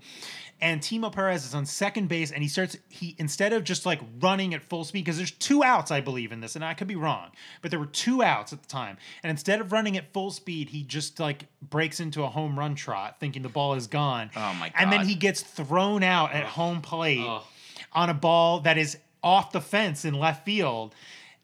[0.61, 2.77] And Timo Perez is on second base, and he starts.
[2.87, 6.31] He instead of just like running at full speed, because there's two outs, I believe
[6.31, 8.97] in this, and I could be wrong, but there were two outs at the time.
[9.21, 12.73] And instead of running at full speed, he just like breaks into a home run
[12.75, 14.31] trot, thinking the ball is gone.
[14.35, 14.75] Oh, my god!
[14.79, 17.43] And then he gets thrown out at home plate Oh.
[17.91, 20.95] on a ball that is off the fence in left field.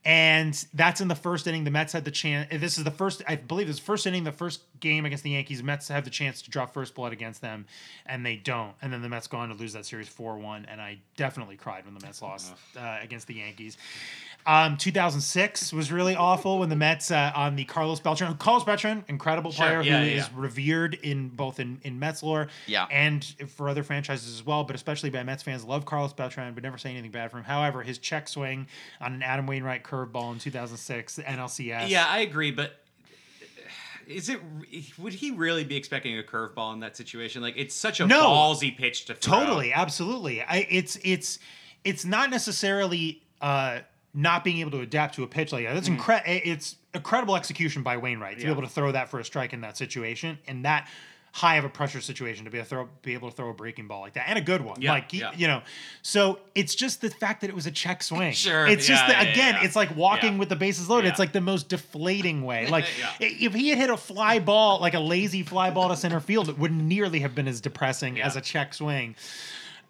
[0.04, 1.64] And that's in the first inning.
[1.64, 2.50] The Mets had the chance.
[2.52, 5.24] This is the first, I believe, this is the first inning, the first game against
[5.24, 5.60] the Yankees.
[5.60, 7.66] The Mets have the chance to draw first blood against them,
[8.08, 8.74] and they don't.
[8.82, 10.66] And then the Mets go on to lose that series 4 1.
[10.70, 13.78] And I definitely cried when the Mets lost uh, against the Yankees.
[14.46, 18.36] Um, 2006 was really awful when the Mets uh, on the Carlos Beltran.
[18.38, 22.24] Carlos Beltran, incredible Sure, player yeah, who yeah, is revered in both in, in Mets
[22.24, 22.86] lore Yeah.
[22.90, 25.64] and for other franchises as well, but especially by Mets fans.
[25.64, 27.44] Love Carlos Beltran, but never say anything bad for him.
[27.44, 28.68] However, his check swing
[29.00, 31.90] on an Adam Wainwright curveball in 2006 NLCS.
[31.90, 32.78] Yeah, I agree, but
[34.08, 34.40] is it?
[34.98, 37.42] Would he really be expecting a curveball in that situation?
[37.42, 38.24] Like, it's such a No.
[38.30, 39.40] ballsy pitch to throw.
[39.40, 40.42] Totally, absolutely.
[40.42, 41.40] I, it's it's
[41.84, 43.80] it's not necessarily uh,
[44.14, 45.74] not being able to adapt to a pitch like that.
[45.74, 48.42] That's incre- It's incredible execution by Wainwright to.
[48.42, 48.48] Yeah.
[48.48, 50.88] be able to throw that for a strike in that situation and that
[51.34, 53.88] high of a pressure situation to be a throw be able to throw a breaking
[53.88, 54.82] ball like that and a good one.
[54.82, 55.32] Yeah, like yeah.
[55.34, 55.62] you know,
[56.02, 58.34] so it's just the fact that it was a check swing.
[58.34, 61.08] Sure, it's just yeah, that yeah, again, it's like walking with the bases loaded.
[61.08, 62.68] It's like the most deflating way.
[62.72, 62.86] Like
[63.20, 66.48] if he had hit a fly ball, like a lazy fly ball to center field,
[66.48, 69.16] it wouldn't nearly have been as depressing as a check swing.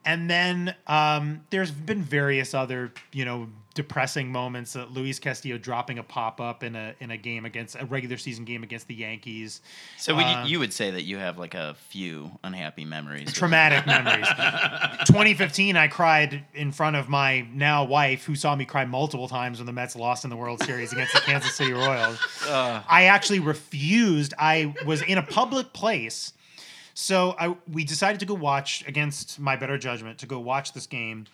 [0.03, 4.75] And then um, there's been various other, you know, depressing moments.
[4.75, 8.17] Uh, Luis Castillo dropping a pop up in a in a game against a regular
[8.17, 9.61] season game against the Yankees.
[9.97, 13.31] So would Uh, you, you would say that you have like a few unhappy memories.
[13.33, 14.27] Traumatic memories.
[15.05, 19.59] 2015, I cried in front of my now wife, who saw me cry multiple times
[19.59, 22.19] when the Mets lost in the World Series against the Kansas City Royals.
[22.47, 24.33] I actually refused.
[24.37, 26.33] I was in a public place.
[26.93, 30.87] So I we decided to go watch against my better judgment to go watch this
[30.87, 31.25] game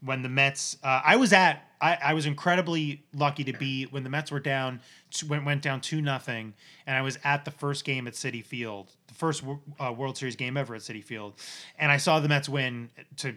[0.00, 0.76] when the Mets.
[0.82, 1.64] Uh, I was at.
[1.80, 4.80] I, I was incredibly lucky to be when the Mets were down.
[5.28, 6.54] Went went down two nothing,
[6.86, 9.44] and I was at the first game at Citi Field, the first
[9.78, 11.34] uh, World Series game ever at Citi Field,
[11.78, 13.32] and I saw the Mets win to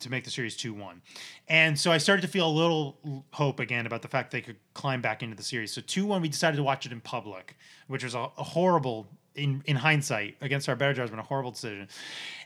[0.00, 1.02] to make the series two one,
[1.48, 4.56] and so I started to feel a little hope again about the fact they could
[4.74, 5.72] climb back into the series.
[5.72, 9.06] So two one, we decided to watch it in public, which was a, a horrible
[9.36, 11.88] in in hindsight against our better judgment, a horrible decision,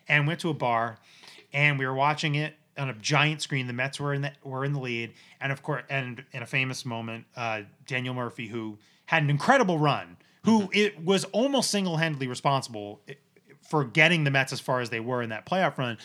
[0.09, 0.99] and went to a bar,
[1.55, 3.67] and we were watching it on a giant screen.
[3.67, 6.47] The Mets were in the were in the lead, and of course, and in a
[6.47, 11.97] famous moment, uh, Daniel Murphy, who had an incredible run, who it was almost single
[11.97, 13.01] handedly responsible
[13.63, 15.99] for getting the Mets as far as they were in that playoff run.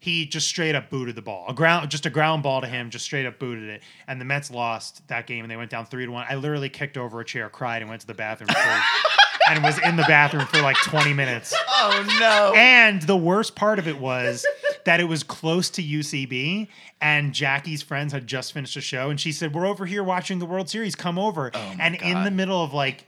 [0.00, 2.90] He just straight up booted the ball, a ground, just a ground ball to him,
[2.90, 5.86] just straight up booted it, and the Mets lost that game, and they went down
[5.86, 6.24] three to one.
[6.28, 8.48] I literally kicked over a chair, cried, and went to the bathroom.
[8.48, 8.80] For,
[9.50, 11.54] and was in the bathroom for like 20 minutes.
[11.68, 12.52] Oh no!
[12.56, 14.46] And the worst part of it was
[14.88, 16.66] that it was close to UCB,
[16.98, 20.38] and Jackie's friends had just finished a show, and she said, "We're over here watching
[20.38, 20.94] the World Series.
[20.94, 23.04] Come over." Oh and in the middle of like,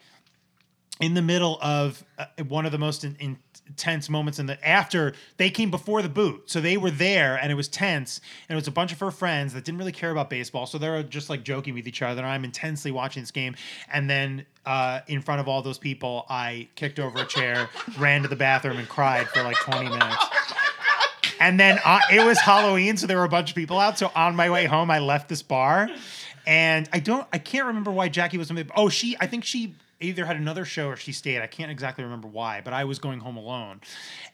[1.01, 4.63] in the middle of uh, one of the most in, in- intense moments in the
[4.69, 8.55] after they came before the boot, so they were there, and it was tense, and
[8.55, 10.91] it was a bunch of her friends that didn't really care about baseball, so they
[10.91, 12.21] were just like joking with each other.
[12.21, 13.57] And I'm intensely watching this game,
[13.91, 18.21] and then uh, in front of all those people, I kicked over a chair, ran
[18.21, 20.27] to the bathroom, and cried for like 20 minutes.
[21.41, 23.99] And then uh, it was Halloween, so there were a bunch of people out.
[23.99, 25.89] So on my way home, I left this bar,
[26.47, 28.53] and I don't, I can't remember why Jackie was.
[28.77, 31.41] Oh, she, I think she either had another show or she stayed.
[31.41, 33.81] I can't exactly remember why, but I was going home alone,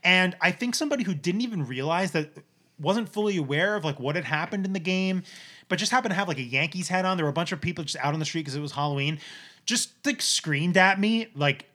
[0.02, 2.30] and I think somebody who didn't even realize that
[2.78, 5.22] wasn't fully aware of like what had happened in the game,
[5.68, 7.16] but just happened to have like a Yankees hat on.
[7.16, 9.20] There were a bunch of people just out on the street because it was Halloween,
[9.64, 11.66] just like screamed at me like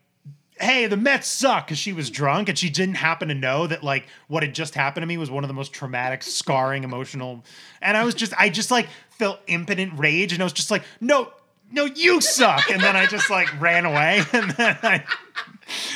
[0.61, 3.83] hey, the Mets suck because she was drunk and she didn't happen to know that
[3.83, 7.43] like what had just happened to me was one of the most traumatic, scarring, emotional.
[7.81, 10.83] And I was just, I just like felt impotent rage and I was just like,
[10.99, 11.31] no,
[11.71, 12.69] no, you suck.
[12.69, 15.03] And then I just like ran away and then I.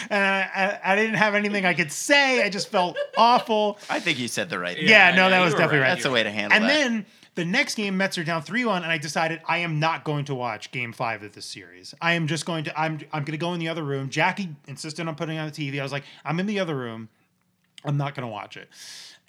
[0.10, 2.42] And I, I, I didn't have anything I could say.
[2.42, 3.78] I just felt awful.
[3.90, 4.78] I think you said the right.
[4.78, 4.88] thing.
[4.88, 5.90] Yeah, no, that was were definitely right.
[5.90, 6.62] That's the way to handle it.
[6.62, 6.74] And that.
[6.74, 10.04] then the next game, Mets are down three one, and I decided I am not
[10.04, 11.94] going to watch Game Five of this series.
[12.02, 12.80] I am just going to.
[12.80, 13.00] I'm.
[13.12, 14.10] I'm going to go in the other room.
[14.10, 15.80] Jackie insisted on putting on the TV.
[15.80, 17.10] I was like, I'm in the other room.
[17.84, 18.70] I'm not going to watch it.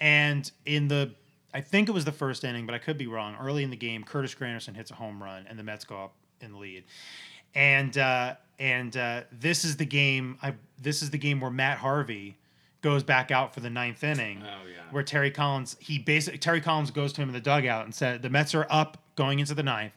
[0.00, 1.10] And in the,
[1.52, 3.36] I think it was the first inning, but I could be wrong.
[3.40, 6.14] Early in the game, Curtis Granderson hits a home run, and the Mets go up
[6.40, 6.84] in the lead.
[7.54, 10.38] And uh, and uh, this is the game.
[10.42, 12.36] I this is the game where Matt Harvey
[12.86, 14.40] goes back out for the ninth inning.
[14.44, 14.78] Oh, yeah.
[14.92, 18.22] Where Terry Collins, he basically Terry Collins goes to him in the dugout and said
[18.22, 19.92] the Mets are up going into the ninth.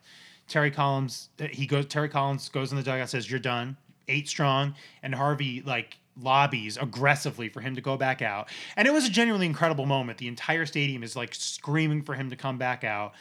[0.48, 1.86] Terry Collins, uh, he goes.
[1.86, 4.74] Terry Collins goes in the dugout, says you're done, eight strong,
[5.04, 8.50] and Harvey like lobbies aggressively for him to go back out.
[8.76, 10.18] And it was a genuinely incredible moment.
[10.18, 13.14] The entire stadium is like screaming for him to come back out.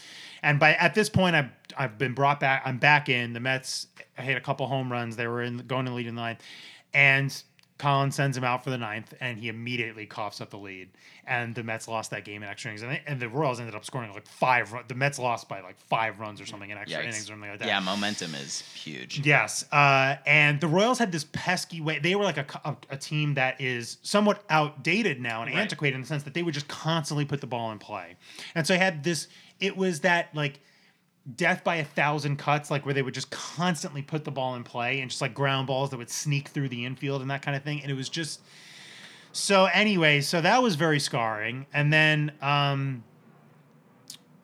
[0.42, 2.62] And by at this point, I've I've been brought back.
[2.64, 3.34] I'm back in.
[3.34, 5.14] The Mets hit a couple home runs.
[5.16, 6.40] They were in going to lead in the ninth,
[6.94, 7.42] and
[7.78, 10.88] Collins sends him out for the ninth, and he immediately coughs up the lead.
[11.26, 13.74] And the Mets lost that game in extra innings, and, they, and the Royals ended
[13.74, 14.72] up scoring like five.
[14.72, 17.04] run- The Mets lost by like five runs or something in extra Yikes.
[17.04, 17.68] innings or something like that.
[17.68, 19.20] Yeah, momentum is huge.
[19.24, 21.98] Yes, uh, and the Royals had this pesky way.
[21.98, 25.60] They were like a, a, a team that is somewhat outdated now and Right.
[25.60, 28.16] antiquated in the sense that they would just constantly put the ball in play.
[28.54, 29.28] And so I had this.
[29.60, 30.60] It was that like
[31.36, 34.64] death by a thousand cuts, like where they would just constantly put the ball in
[34.64, 37.56] play and just like ground balls that would sneak through the infield and that kind
[37.56, 37.82] of thing.
[37.82, 38.40] And it was just
[39.32, 39.66] so.
[39.66, 41.66] Anyway, so that was very scarring.
[41.72, 42.32] And then.
[42.40, 43.04] um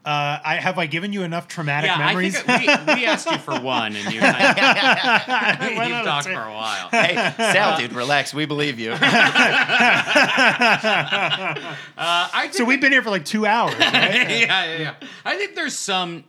[0.07, 2.37] uh, I have I given you enough traumatic yeah, memories?
[2.47, 4.37] I think we, we asked you for one, and you, went
[5.63, 6.89] you've on a talked for a while.
[6.91, 8.35] Hey, Sal, dude, relax.
[8.35, 8.91] We believe you.
[9.01, 9.09] Uh,
[11.97, 13.93] I think So we've been here for like two hours, right?
[13.93, 14.95] yeah, yeah, yeah.
[15.25, 16.25] I think there's some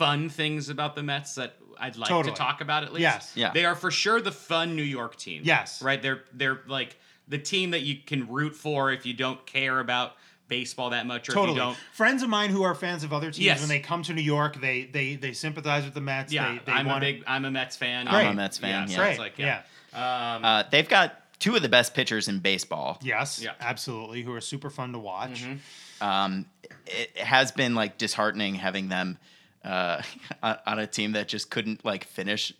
[0.00, 2.34] fun things about the Mets that I'd like Totally.
[2.34, 3.02] to talk about at least.
[3.02, 3.32] Yes.
[3.36, 3.52] Yeah.
[3.52, 5.42] They are for sure the fun New York team.
[5.44, 5.82] Yes.
[5.82, 6.00] Right?
[6.00, 6.96] They're they're like
[7.28, 10.12] the team that you can root for if you don't care about
[10.48, 11.54] baseball that much or if Totally.
[11.58, 13.60] you don't Friends of mine who are fans of other teams, Yes.
[13.60, 16.32] when they come to New York, they they they sympathize with the Mets.
[16.32, 18.08] yeah, they, they I'm a wanna- big I'm a Mets fan.
[18.08, 18.88] I'm a Mets fan.
[18.88, 18.98] so Yeah.
[18.98, 19.10] Great.
[19.10, 19.62] it's like yeah.
[19.92, 22.98] Um, Uh, they've got two of the best pitchers in baseball.
[23.02, 23.52] Yes, Yeah.
[23.60, 24.22] absolutely.
[24.22, 25.42] Who are super fun to watch.
[25.44, 26.04] Mm-hmm.
[26.06, 26.46] Um,
[26.86, 29.18] it has been like disheartening having them
[29.64, 30.02] uh,
[30.42, 32.52] on on a team that just couldn't like finish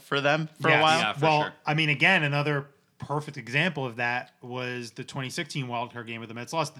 [0.00, 0.78] for them for Yes.
[0.78, 0.98] a while.
[0.98, 1.52] Yeah, for well, sure.
[1.66, 2.66] I mean, again, another
[2.98, 6.74] perfect example of that was the 2016 wild card game where the Mets lost.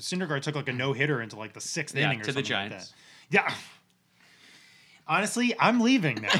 [0.00, 2.44] Syndergaard took like a no hitter into like the sixth Yeah, inning or to the
[2.44, 2.94] something like Giants.
[3.30, 3.48] that.
[3.48, 3.54] Yeah.
[5.06, 6.30] Honestly, I'm leaving now.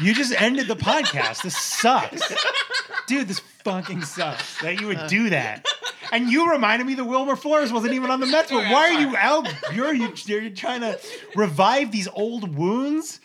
[0.00, 1.42] you just ended the podcast.
[1.42, 2.22] This sucks.
[3.06, 5.66] Dude, this fucking sucks that you would do that.
[6.12, 8.50] And you reminded me that Wilmer Flores wasn't even on the Mets.
[8.52, 9.48] But why are you out?
[9.74, 11.00] You're you, you're trying to
[11.34, 13.18] revive these old wounds.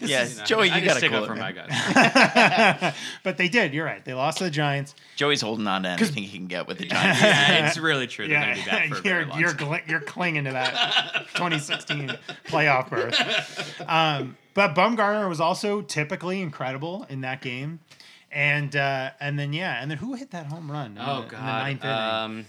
[0.00, 1.56] Yes, you know, Joey, I you gotta stick cool up it, for man.
[1.56, 2.94] my guys.
[3.24, 3.74] But they did.
[3.74, 4.04] You're right.
[4.04, 4.94] They lost to the Giants.
[5.16, 7.20] Joey's holding on to anything he can get with the Giants.
[7.20, 8.28] yeah, it's really true.
[8.28, 9.68] They're Yeah, going to be back for a very you're long you're time.
[9.68, 12.16] gl- you're clinging to that 2016
[12.46, 13.82] playoff berth.
[13.88, 17.80] Um, but Bumgarner was also typically incredible in that game,
[18.30, 20.98] and uh, and then yeah, and then who hit that home run?
[21.00, 21.42] Oh the, in the God.
[21.44, 21.96] ninth inning?
[21.96, 22.44] Um,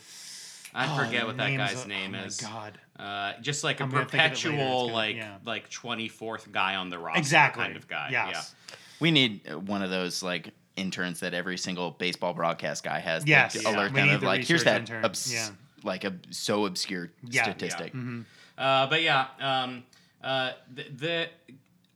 [0.73, 2.37] I Oh, forget the what that guy's of- name oh my is.
[2.41, 2.77] God.
[2.97, 4.33] Uh, just like a I'm gonna think of it later.
[4.33, 5.37] It's perpetual, gonna- like yeah.
[5.45, 7.63] like twenty fourth guy on the roster Exactly.
[7.63, 8.09] kind of guy.
[8.11, 8.53] Yes.
[8.99, 13.25] we need uh, one of those like interns that every single baseball broadcast guy has.
[13.25, 13.75] Yes, to yeah.
[13.75, 15.49] alert We them of the like here's that obs- Yeah.
[15.83, 17.43] like a so obscure Yeah.
[17.43, 17.93] statistic.
[17.93, 18.25] Mhm.
[18.57, 19.83] Uh, but yeah, um,
[20.21, 21.29] uh, the, the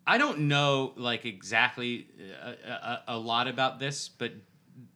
[0.05, 2.07] I don't know like exactly
[2.43, 4.33] a, a, a lot about this, but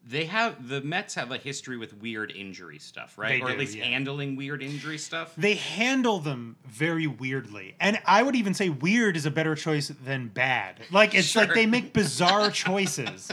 [0.06, 3.40] they have the Mets have a history with weird injury stuff, right?
[3.40, 3.86] They or do, at least yeah.
[3.86, 5.34] handling weird injury stuff.
[5.36, 7.76] They handle them very weirdly.
[7.80, 10.80] And I would even say weird is a better choice than bad.
[10.92, 13.32] Like it's like they make bizarre choices.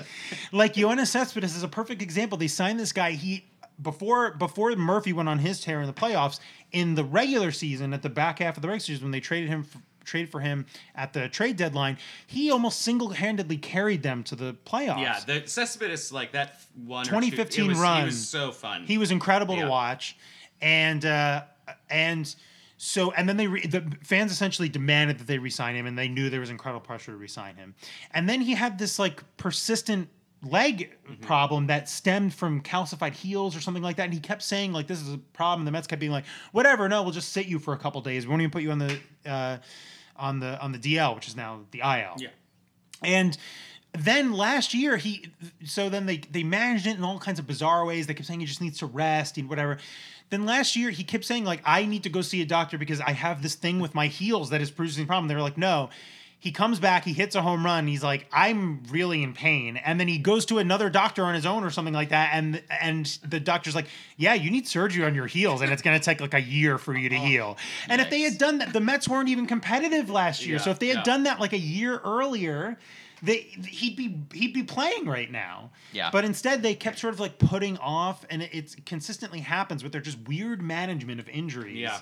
[0.53, 2.39] Like Yoenis Cespedes is a perfect example.
[2.39, 3.45] They signed this guy he
[3.81, 6.41] before before Murphy went on his tear in the playoffs
[6.73, 9.49] in the regular season at the back half of the regular season when they traded
[9.49, 9.67] him
[10.05, 14.55] f traded for him at the trade deadline, he almost single-handedly carried them to the
[14.65, 15.01] playoffs.
[15.01, 17.03] Yeah, the Cespedes like that one.
[17.03, 18.01] or two- 2015 was, run.
[18.01, 18.85] He was so fun.
[18.87, 19.65] He was incredible Yeah.
[19.65, 20.17] to watch,
[20.61, 21.45] and uh,
[21.91, 22.35] and
[22.77, 26.09] so and then they re- the fans essentially demanded that they resign him, and they
[26.09, 27.75] knew there was incredible pressure to resign him.
[28.13, 30.09] And then he had this like persistent
[30.43, 31.23] leg Mm-hmm.
[31.23, 34.87] problem that stemmed from calcified heels or something like that and he kept saying like
[34.87, 37.59] this is a problem the mets kept being like whatever no we'll just sit you
[37.59, 39.59] for a couple days we won't even put you on the uh,
[40.17, 42.29] on the on the dl which is now the il yeah.
[43.03, 43.37] and
[43.97, 45.29] then last year he
[45.65, 48.07] so then they they managed it in all kinds of bizarre ways.
[48.07, 49.79] They kept saying he just needs to rest and whatever.
[50.31, 53.01] Then last year he kept saying like I need to go see a doctor because
[53.01, 55.29] I have this thing with my heels that is producing a problem.
[55.29, 55.91] They were like, no.
[56.45, 57.87] He comes back, he hits a home run.
[57.87, 61.47] He's like, I'm really in pain, and then he goes to another doctor on his
[61.47, 63.87] own or something like that, and and the doctor's like,
[64.19, 66.95] yeah, you need surgery on your heels, and it's gonna take like a year for
[66.95, 67.57] you to oh, heal.
[67.89, 70.59] And if they had done that, the Mets weren't even competitive last year.
[70.59, 71.03] so if they had yeah.
[71.05, 72.77] done that like a year earlier,
[73.23, 73.37] they
[73.67, 75.71] he'd be he'd be playing right now.
[75.95, 76.11] Yeah.
[76.13, 80.03] But instead, they kept sort of like putting off, and it, consistently happens with their
[80.03, 81.79] just weird management of injuries.
[81.79, 82.01] Yeah.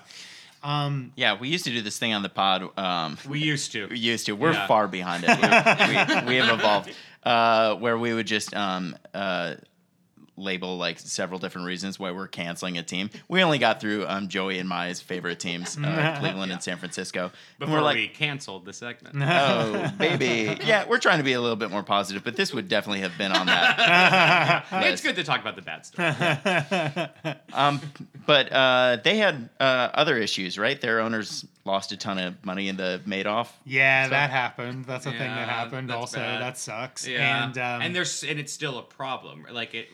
[0.63, 1.11] Um.
[1.15, 2.69] Yeah, we used to do this thing on the pod.
[2.77, 3.87] Um, We used to.
[3.87, 4.33] we used to.
[4.33, 4.67] We're Yeah.
[4.67, 5.29] far behind it.
[5.29, 6.91] We, we, we have evolved.
[7.23, 9.55] Uh, where we would just um, uh,
[10.35, 13.09] label like several different reasons why we're canceling a team.
[13.27, 17.25] We only got through um, Joey and Maya's favorite teams, uh, Cleveland and San Francisco.
[17.25, 19.15] And Before we're like, we canceled the segment.
[19.21, 22.67] oh baby, yeah, we're trying to be a little bit more positive, but this would
[22.67, 24.65] definitely have been on that.
[24.71, 27.39] it's good to talk about the bad stuff.
[27.53, 27.79] Um,
[28.25, 30.79] but uh, they had uh, other issues, right?
[30.79, 33.49] Their owners lost a ton of money in the Madoff.
[33.65, 34.85] Yeah, So- that happened.
[34.85, 35.89] That's a thing that happened.
[35.89, 36.41] that's Also, bad.
[36.41, 37.07] that sucks.
[37.07, 39.45] Yeah, And um, and there's and it's still a problem.
[39.51, 39.89] Like it,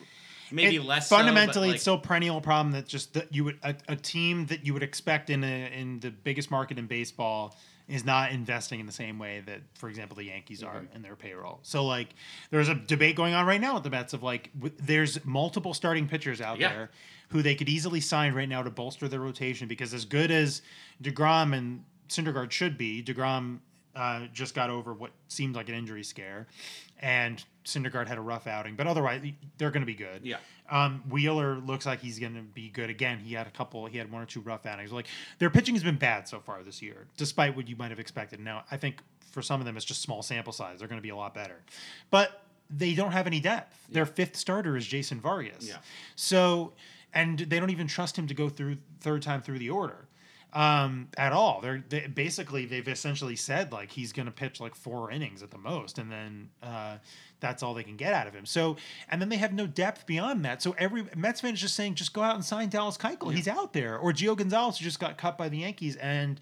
[0.52, 1.08] maybe it- less.
[1.08, 3.74] so, but, fundamentally like- it's still a perennial problem that just that you would a,
[3.88, 7.56] a team that you would expect in a, in the biggest market in baseball
[7.88, 11.16] is not investing in the same way that for example the Yankees are in their
[11.16, 11.58] payroll.
[11.62, 12.08] So like
[12.50, 15.74] there's a debate going on right now with the Mets of like w- there's multiple
[15.74, 16.68] starting pitchers out Yeah.
[16.68, 16.90] there
[17.30, 20.62] who they could easily sign right now to bolster their rotation because as good as
[21.02, 23.58] DeGrom and Syndergaard should be, DeGrom
[23.96, 26.46] uh, just got over what seemed like an injury scare,
[27.00, 27.44] and
[27.74, 29.22] Syndergaard had a rough outing, but otherwise
[29.58, 30.22] they're going to be good.
[30.24, 30.36] Yeah.
[30.70, 33.18] Um, Wheeler looks like he's going to be good again.
[33.18, 33.86] He had a couple.
[33.86, 34.92] He had one or two rough outings.
[34.92, 35.06] Like
[35.38, 38.40] their pitching has been bad so far this year, despite what you might have expected.
[38.40, 40.78] Now I think for some of them it's just small sample size.
[40.78, 41.60] They're going to be a lot better,
[42.10, 43.76] but they don't have any depth.
[43.90, 45.68] Their fifth starter is Jason Vargas.
[45.68, 45.76] Yeah.
[46.14, 46.72] So,
[47.12, 50.06] and they don't even trust him to go through third time through the order
[50.52, 51.60] um, at all.
[51.60, 55.50] They're they, basically they've essentially said like he's going to pitch like four innings at
[55.50, 56.96] the most, and then uh,
[57.40, 58.46] that's all they can get out of him.
[58.46, 58.76] So,
[59.08, 60.62] and then they have no depth beyond that.
[60.62, 63.34] So every Mets fan is just saying, just go out and sign Dallas Keuchel.
[63.34, 66.40] He's out there, or Gio Gonzalez who just got cut by the Yankees and.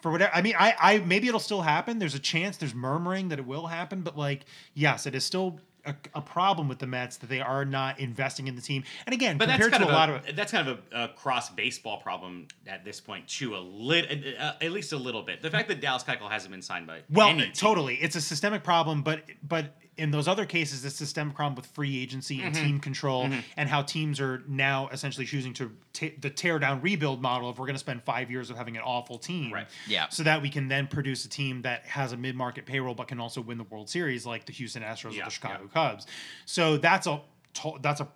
[0.00, 1.98] For whatever, I mean, I, I maybe it'll still happen.
[1.98, 2.56] There's a chance.
[2.56, 6.68] There's murmuring that it will happen, but like, yes, it is still a, a problem
[6.68, 8.84] with the Mets that they are not investing in the team.
[9.06, 11.04] And again, But that's compared kind to of a lot of that's kind of a,
[11.04, 13.56] a cross baseball problem at this point too.
[13.56, 15.42] A lit, uh, at least a little bit.
[15.42, 19.02] The fact that Dallas Keuchel hasn't been signed by Well, totally, it's a systemic problem,
[19.02, 22.64] but but in those other cases, a systemic problem with free agency and Mm-hmm.
[22.64, 27.20] team control, and how teams are now essentially choosing to ta the tear down rebuild
[27.20, 27.50] model.
[27.50, 29.66] If we're going to spend five years of having an awful team, Right.
[29.86, 30.08] Yeah.
[30.08, 33.08] so that we can then produce a team that has a mid market payroll but
[33.08, 35.88] can also win the World Series, like the Houston Astros Yeah, or the Chicago yeah.
[35.90, 36.06] Cubs.
[36.46, 37.20] So that's a
[37.82, 38.06] that's a,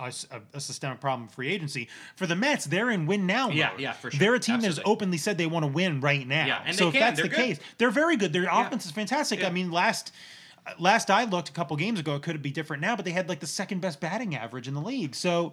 [0.00, 0.12] a,
[0.54, 2.64] a systemic problem free agency for the Mets.
[2.64, 3.56] They're in win now mode.
[3.56, 4.18] Yeah, yeah, for sure.
[4.18, 6.46] They're a team that has openly said they want to win right now.
[6.46, 7.36] Yeah, and so if that's They're the good.
[7.36, 8.32] case, they're very good.
[8.32, 9.40] Their offense is fantastic.
[9.40, 9.48] Yeah.
[9.48, 10.12] I mean, last
[10.78, 13.28] last I looked a couple games ago, it could be different now, but they had
[13.28, 15.14] like the second best batting average in the league.
[15.14, 15.52] So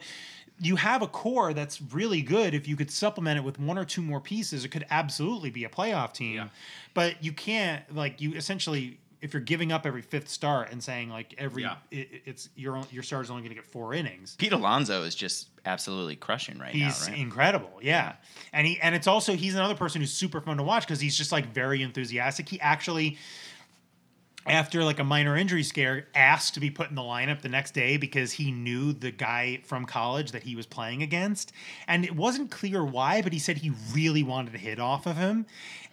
[0.62, 2.54] you have a core that's really good.
[2.54, 5.64] If you could supplement it with one or two more pieces, it could absolutely be
[5.64, 6.36] a playoff team.
[6.36, 6.48] Yeah.
[6.94, 11.10] But you can't like you essentially if you're giving up every fifth start and saying
[11.10, 11.76] like every Yeah.
[11.92, 14.36] it, it's your own, your starter's only going to get four innings.
[14.38, 17.20] Pete Alonso is just absolutely crushing right He's now, right?
[17.22, 18.14] incredible, yeah.
[18.54, 21.18] And he and it's also he's another person who's super fun to watch because he's
[21.18, 22.48] just like very enthusiastic.
[22.48, 23.18] He actually,
[24.50, 27.74] after like a minor injury scare, asked to be put in the lineup the next
[27.74, 31.52] day because he knew the guy from college that he was playing against,
[31.88, 35.18] and it wasn't clear why, but he said he really wanted to hit off of
[35.18, 35.46] him,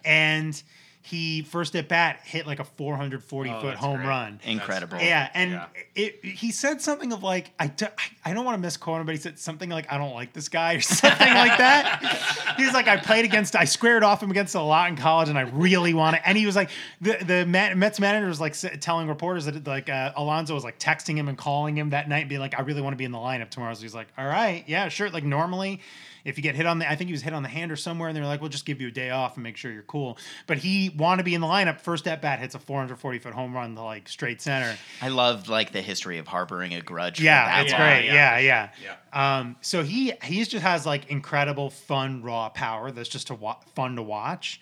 [0.03, 0.61] and
[1.09, 4.07] he first at bat hit like a 440 Oh, foot home great.
[4.07, 4.39] run.
[4.43, 4.97] Incredible.
[4.99, 5.65] Yeah, and Yeah.
[5.95, 7.87] It, he said something of like I, do,
[8.25, 10.49] I don't want to misquote him, but he said something like I don't like this
[10.49, 12.55] guy or something like that.
[12.57, 15.29] He was like I played against I squared off him against a lot in college,
[15.29, 16.27] and I really want to.
[16.27, 20.11] And he was like the the Mets manager was like telling reporters that like uh,
[20.17, 22.81] Alonso was like texting him and calling him that night, and being like I really
[22.81, 23.73] want to be in the lineup tomorrow.
[23.73, 25.09] So he's like, all right, yeah, sure.
[25.09, 25.79] Like normally.
[26.27, 27.75] If you get hit on the, I think he was hit on the hand or
[27.75, 29.81] somewhere, and they're like, "We'll just give you a day off and make sure you're
[29.83, 31.79] cool." But he wanted to be in the lineup.
[31.79, 34.75] First at bat, hits a 440 foot home run to like straight center.
[35.01, 37.21] I love like the history of harboring a grudge.
[37.21, 37.81] Yeah, that it's long.
[37.81, 38.05] great.
[38.05, 39.39] yeah, Yeah, for yeah.
[39.39, 43.61] Um, so he he just has like incredible fun raw power that's just to wa-
[43.73, 44.59] fun to watch,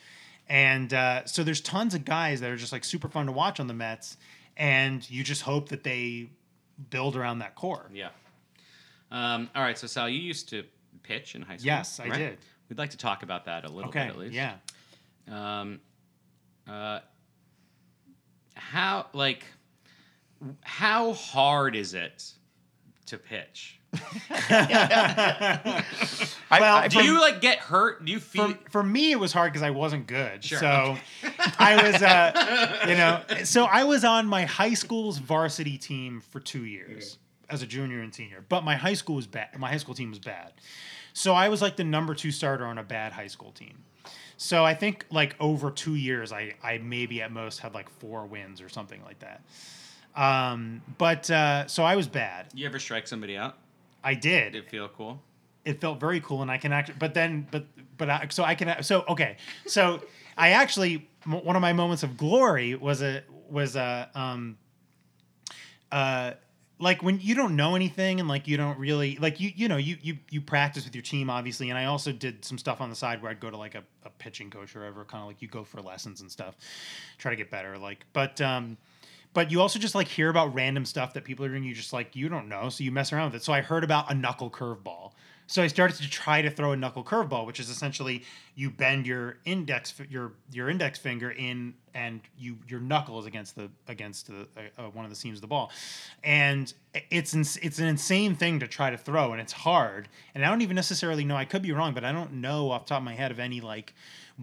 [0.47, 3.59] and uh, so there's tons of guys that are just like super fun to watch
[3.59, 4.17] on the Mets,
[4.55, 6.29] and you just hope that they
[6.89, 7.89] build around that core.
[7.91, 8.09] Yeah.
[9.11, 10.63] Um, all right, so Sal, you used to
[11.07, 11.65] pitch in high school.
[11.67, 12.17] Yes, I right?
[12.17, 12.37] did.
[12.69, 14.05] We'd like to talk about that a little Okay.
[14.05, 14.33] bit at least.
[14.33, 14.55] Yeah.
[15.29, 15.79] Um,
[16.67, 16.99] uh,
[18.55, 19.43] how like
[20.61, 22.31] how hard is it
[23.07, 23.79] to pitch?
[26.51, 28.05] Well, I, Do you like get hurt?
[28.05, 28.49] Do you feel?
[28.53, 30.97] for, for me it was hard because i wasn't good Sure, so
[31.59, 36.39] i was uh you know so i was on my high school's varsity team for
[36.39, 37.17] two years
[37.49, 40.09] as a junior and senior but my high school was bad my high school team
[40.09, 40.53] was bad
[41.17, 43.77] so i was like the number two starter on a bad high school team.
[44.37, 48.25] So i think like over two years i i maybe at most had like four
[48.25, 49.41] wins or something like that.
[50.15, 52.47] Um but uh so i was bad.
[52.53, 53.55] You ever strike somebody out?
[54.03, 54.51] i did.
[54.53, 55.21] Did it feel cool?
[55.63, 57.65] it felt very cool and i can actually but then but
[57.97, 59.37] but I, so i can so okay.
[59.65, 60.01] So
[60.37, 64.57] i actually m- one of my moments of glory was a was a um
[65.91, 66.31] uh
[66.77, 69.77] like when you don't know anything and like you don't really like you you know
[69.77, 72.89] you you you practice with your team obviously and I also did some stuff on
[72.89, 75.27] the side where I'd go to like a, a pitching coach or whatever kind of
[75.27, 76.55] like you go for lessons and stuff
[77.17, 78.77] try to get better like but um
[79.33, 81.93] but you also just like hear about random stuff that people are doing you just
[81.93, 83.43] like you don't know so you mess around with it.
[83.43, 85.11] So I heard about a knuckle curveball
[85.47, 88.23] so I started to try to throw a knuckle curveball, which is essentially
[88.55, 93.55] you bend your index your your index finger in, and you your knuckle is against
[93.55, 95.71] the against the uh, uh, one of the seams of the ball,
[96.23, 96.73] and
[97.09, 100.07] it's ins- it's an insane thing to try to throw, and it's hard.
[100.33, 101.35] And I don't even necessarily know.
[101.35, 103.39] I could be wrong, but I don't know off the top of my head of
[103.39, 103.93] any like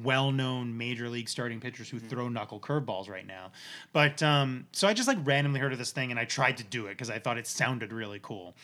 [0.03, 3.53] well-known major league starting pitchers who throw knuckle curveballs right now.
[3.93, 6.65] But um, so I just like randomly heard of this thing and I tried to
[6.65, 8.55] do it because I thought it sounded really cool.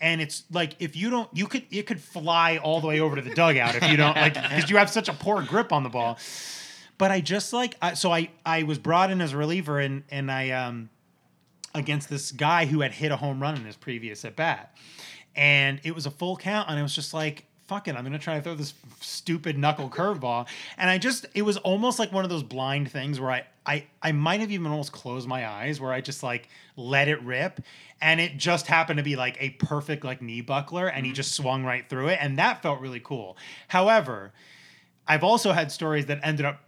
[0.00, 3.16] And it's like if you don't, you could it could fly all the way over
[3.16, 5.82] to the dugout if you don't like because you have such a poor grip on
[5.82, 6.18] the ball.
[6.98, 10.04] But I just like I, so I I was brought in as a reliever and
[10.10, 10.88] and I um
[11.76, 14.76] against this guy who had hit a home run in his previous at bat.
[15.34, 18.18] And it was a full count, and I was just like, fuck it, I'm gonna
[18.18, 20.46] try to throw this stupid knuckle curveball.
[20.78, 23.86] And I just it was almost like one of those blind things where I I
[24.02, 27.60] I might have even almost closed my eyes where I just like let it rip.
[28.00, 31.16] And it just happened to be like a perfect like knee buckler, and he mm-hmm.
[31.16, 32.18] just swung right through it.
[32.20, 33.36] And that felt really cool.
[33.68, 34.32] However,
[35.06, 36.62] I've also had stories that ended up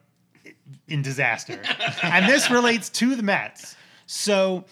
[0.88, 1.62] in disaster.
[2.02, 3.76] and this relates to the Mets.
[4.06, 4.64] So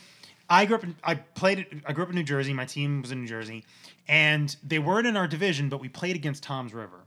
[0.48, 2.52] I grew up in I played I grew up in New Jersey.
[2.52, 3.64] My team was in New Jersey.
[4.08, 7.00] And they weren't in our division, but we played against Toms River.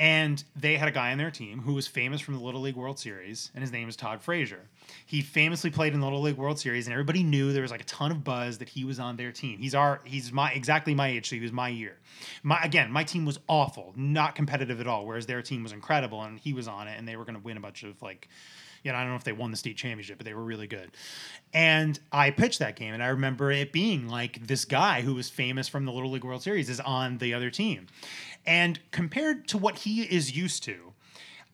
[0.00, 2.76] And they had a guy on their team who was famous from the Little League
[2.76, 4.68] World Series, and his name is Todd Frazier.
[5.04, 7.80] He famously played in the Little League World Series, and everybody knew there was like
[7.80, 9.58] a ton of buzz that he was on their team.
[9.58, 11.96] He's our he's my exactly my age, so he was my year.
[12.44, 16.22] My again, my team was awful, not competitive at all, whereas their team was incredible,
[16.22, 18.28] and he was on it, and they were going to win a bunch of like
[18.82, 20.66] you know, I don't know if they won the state championship, but they were really
[20.66, 20.90] good.
[21.52, 25.30] And I pitched that game, and I remember it being like this guy who was
[25.30, 27.86] famous from the Little League World Series is on the other team.
[28.46, 30.92] And compared to what he is used to,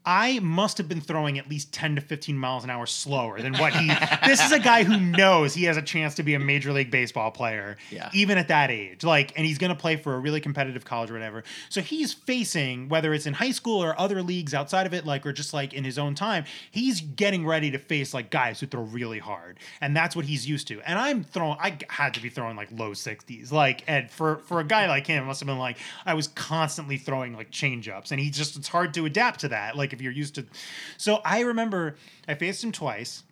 [0.06, 3.54] I must have been throwing at least 10 to 15 miles an hour slower than
[3.56, 3.88] what he.
[4.26, 6.90] this is a guy who knows he has a chance to be a major league
[6.90, 8.10] baseball player, Yeah.
[8.12, 9.02] even at that age.
[9.02, 11.42] Like, and he's going to play for a really competitive college or whatever.
[11.70, 15.24] So he's facing, whether it's in high school or other leagues outside of it, like,
[15.24, 18.66] or just like in his own time, he's getting ready to face like guys who
[18.66, 19.58] throw really hard.
[19.80, 20.82] And that's what he's used to.
[20.82, 23.50] And I'm throwing, I had to be throwing like low 60s.
[23.52, 26.28] Like, and for, for a guy like him, it must have been like, I was
[26.28, 28.10] constantly throwing like change ups.
[28.10, 29.76] And he just, it's hard to adapt to that.
[29.76, 30.44] Like, if you're used to.
[30.98, 31.96] So I remember
[32.28, 33.22] I faced him twice.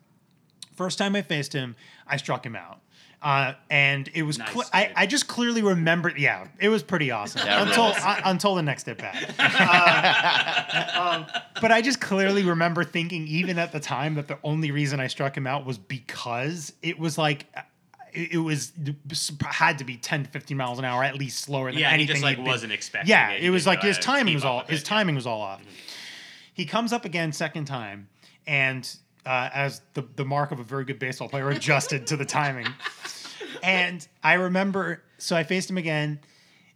[0.75, 2.81] First time I faced him, I struck him out.
[3.21, 4.91] Uh, and it was, Nice, cl- I.
[4.97, 6.19] I just clearly remembered.
[6.19, 9.35] Yeah, it was pretty awesome Yeah, until uh, until the next at bat.
[9.39, 11.27] Uh, um,
[11.61, 15.07] but I just clearly remember thinking, even at the time, that the only reason I
[15.07, 17.47] struck him out was because it was like
[18.13, 18.73] it, it was
[19.47, 21.95] had to be 10 to 15 miles an hour at least slower than Yeah, he
[21.95, 23.09] anything just like wasn't expecting.
[23.11, 23.45] yeah, it.
[23.45, 25.63] it, was like his timing was all his timing was all off.
[26.53, 28.09] He comes up again second time,
[28.47, 28.89] and
[29.25, 32.67] uh, as the the mark of a very good baseball player, adjusted to the timing.
[33.63, 36.21] And I remember, so I faced him again,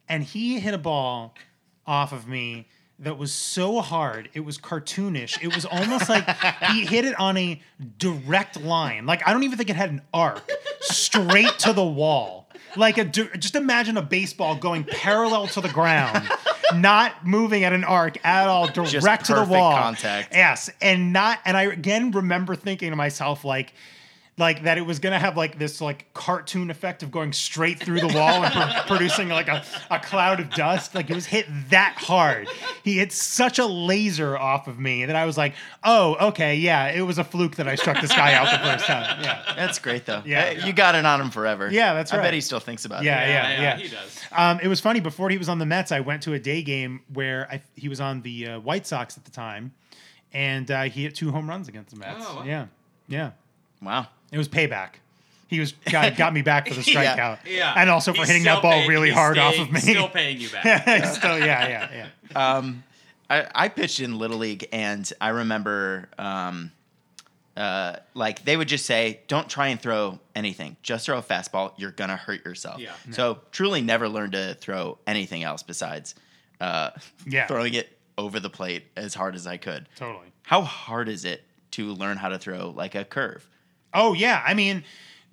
[0.09, 1.35] and he hit a ball
[1.87, 2.69] off of me
[2.99, 5.43] that was so hard it was cartoonish.
[5.43, 6.29] It was almost like
[6.71, 7.61] he hit it on a
[7.99, 9.07] direct line.
[9.07, 10.51] Like i don't even think it had an arc
[10.81, 12.49] straight to the wall.
[12.77, 16.29] Like a just imagine a baseball going parallel to the ground
[16.75, 20.35] not moving at an arc at all direct to the wall contact.
[20.35, 23.73] yes and not and i again remember thinking to myself like
[24.39, 28.01] like that it was gonna have like this like cartoon effect of going straight through
[28.01, 31.47] the wall and pro- producing like a, a cloud of dust like it was hit
[31.71, 32.47] that hard
[32.85, 36.89] he hit such a laser off of me that i was like oh okay yeah
[36.89, 39.79] it was a fluke that i struck this guy out the first time yeah That's
[39.79, 40.23] great though.
[40.27, 40.51] Yeah.
[40.51, 41.71] Yeah, you got it on him forever.
[41.71, 42.21] Yeah, that's right.
[42.21, 43.29] I bet he still thinks about Yeah, it.
[43.31, 43.77] yeah, yeah.
[43.79, 44.21] He does.
[44.33, 45.93] Um, it was funny before he was on the Mets.
[45.93, 49.17] I went to a day game where I, he was on the uh, White Sox
[49.17, 49.73] at the time,
[50.35, 52.25] and uh, he hit two home runs against the Mets.
[52.29, 52.45] Oh, wow.
[52.45, 52.67] Yeah,
[53.09, 53.31] yeah.
[53.83, 54.07] Wow.
[54.33, 54.91] It was payback.
[55.49, 57.73] He was got, got me back for the strikeout, Yeah.
[57.77, 59.73] and also for He's hitting still that ball paying- really he's hard off staying- of
[59.75, 59.81] me.
[59.81, 61.05] Still paying you back.
[61.15, 62.57] Still, yeah, yeah, yeah.
[62.57, 62.83] Um,
[63.31, 66.73] I, I pitched in Little League, and I remember, um,
[67.57, 70.77] uh, like they would just say, "Don't try and throw anything.
[70.83, 71.73] Just throw a fastball.
[71.77, 72.93] You're gonna hurt yourself." Yeah.
[73.13, 76.15] So truly, never learned to throw anything else besides
[76.61, 76.91] uh,
[77.27, 77.47] Yeah.
[77.47, 79.89] throwing it over the plate as hard as I could.
[79.97, 80.27] Totally.
[80.43, 83.49] How hard is it to learn how to throw like a curve?
[83.97, 84.85] Oh yeah, I mean,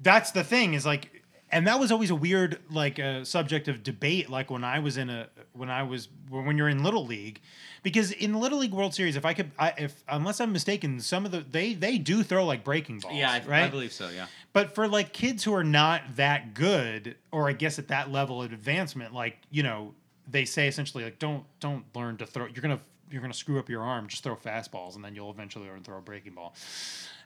[0.02, 3.84] that's the thing is like and that was always a weird like uh, subject of
[3.84, 4.30] debate.
[4.30, 7.42] Like when I was in a when I was when you're in little league,
[7.84, 11.00] because in the little league World Series, if I could, I, if unless I'm mistaken,
[11.00, 13.16] some of the they they do throw like breaking balls.
[13.16, 13.64] Yeah, I, right.
[13.64, 14.10] I believe so.
[14.10, 14.26] Yeah.
[14.52, 18.42] But for like kids who are not that good, or I guess at that level
[18.42, 19.94] of advancement, like you know,
[20.28, 22.48] they say essentially like don't don't learn to throw.
[22.48, 22.80] You're gonna
[23.12, 24.08] you're gonna screw up your arm.
[24.08, 26.56] Just throw fastballs, and then you'll eventually learn to throw a breaking ball.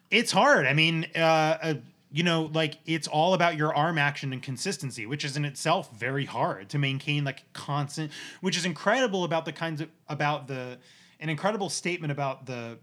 [0.09, 0.65] It's hard.
[0.65, 1.73] I mean, uh, uh,
[2.11, 5.89] you know, like it's all about your arm action and consistency, which is in itself
[5.97, 8.11] very hard to maintain like constant.
[8.41, 10.77] Which is incredible about the kinds of about the
[11.19, 12.77] an incredible statement about the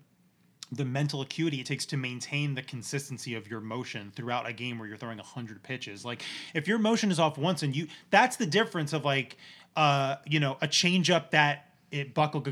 [0.72, 4.78] the mental acuity it takes to maintain the consistency of your motion throughout a game
[4.78, 6.22] where you're throwing 100 pitches like
[6.54, 9.36] if your motion is off once and you that's the difference of like
[9.76, 12.42] uh you know a change up that it buckle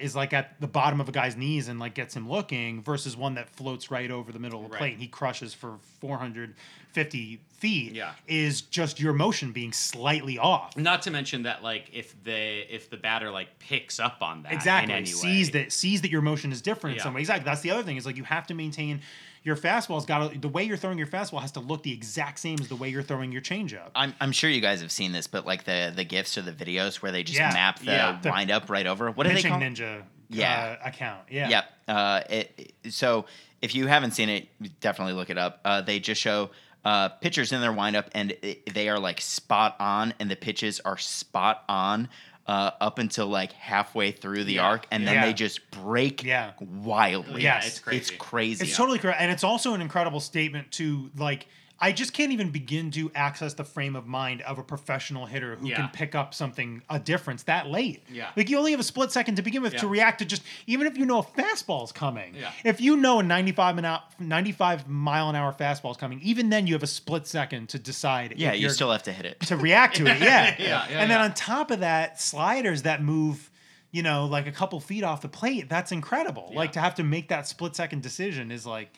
[0.00, 3.16] is like at the bottom of a guy's knees and like gets him looking versus
[3.16, 4.78] one that floats right over the middle of the Right.
[4.78, 8.12] plate and he crushes for 450 feet Yeah.
[8.28, 10.76] is just your motion being slightly off.
[10.76, 14.52] Not to mention that like if the if the batter like picks up on that
[14.52, 14.92] exactly.
[14.92, 17.20] in any sees way, that sees that your motion is different in some way.
[17.20, 17.44] Exactly.
[17.44, 19.00] That's the other thing is like you have to maintain
[19.44, 22.38] your fastball's got to the way you're throwing your fastball has to look the exact
[22.40, 25.12] same as the way you're throwing your changeup I'm, I'm sure you guys have seen
[25.12, 27.52] this, but like the the gifs or the videos where they just Yeah.
[27.52, 28.18] map the Yeah.
[28.24, 29.10] Wind up right over.
[29.10, 30.76] What do they pitching ninja Yeah.
[30.82, 31.64] uh, account yeah Yep.
[31.88, 33.26] Uh, it- so
[33.62, 34.48] if you haven't seen it,
[34.80, 35.60] definitely look it up.
[35.64, 36.50] Uh, they just show
[36.84, 40.80] uh, pitchers in their windup, and it, they are like spot on, and the pitches
[40.80, 42.10] are spot on
[42.46, 44.64] uh, up until like halfway through the Yeah.
[44.66, 45.26] arc, and then Yeah.
[45.26, 46.52] they just break Yeah.
[46.60, 47.42] wildly.
[47.42, 47.96] Yeah, it's crazy.
[47.98, 48.64] It's crazy.
[48.66, 51.46] It's totally correct, and it's also an incredible statement to like.
[51.86, 55.56] I just can't even begin to access the frame of mind of a professional hitter
[55.56, 55.76] who Yeah.
[55.76, 58.02] can pick up something a difference that late.
[58.10, 58.30] Yeah.
[58.36, 60.86] like you only have a split second to begin with to react to just even
[60.86, 62.34] if you know a fastball is coming.
[62.34, 62.50] Yeah.
[62.64, 66.48] If you know a 95 an hour, 95 mile an hour fastball is coming, even
[66.48, 68.34] then you have a split second to decide.
[68.38, 69.40] yeah, you still have to hit it.
[69.40, 70.18] to react to it.
[70.22, 70.54] Yeah.
[70.58, 71.24] Yeah, yeah, and then yeah.
[71.24, 73.50] on top of that, sliders that move,
[73.90, 76.50] you know, like a couple feet off the plate, that's incredible.
[76.54, 78.88] Like to have to make that split second decision is like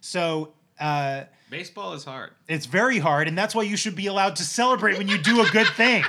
[0.00, 2.30] so uh baseball is hard.
[2.48, 5.42] it's very hard, and that's why you should be allowed to celebrate when you do
[5.42, 6.04] a good thing.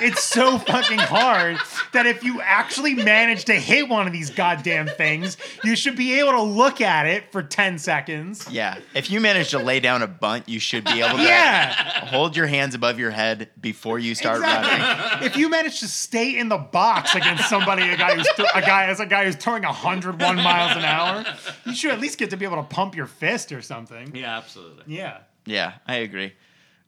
[0.00, 1.58] It's so fucking hard
[1.92, 6.18] that if you actually manage to hit one of these goddamn things, you should be
[6.20, 8.46] able to look at it for 10 seconds.
[8.50, 11.72] Yeah, if you manage to lay down a bunt, you should be able to Yeah.
[12.06, 15.24] hold your hands above your head before you start running.
[15.26, 18.60] If you manage to stay in the box against somebody, a guy who's th- a
[18.60, 21.24] guy as a guy who's throwing 101 miles an hour,
[21.64, 24.14] you should at least get to be able to pump your fist or something.
[24.14, 24.84] Yeah, absolutely.
[24.86, 25.18] Yeah.
[25.46, 26.34] Yeah, I agree.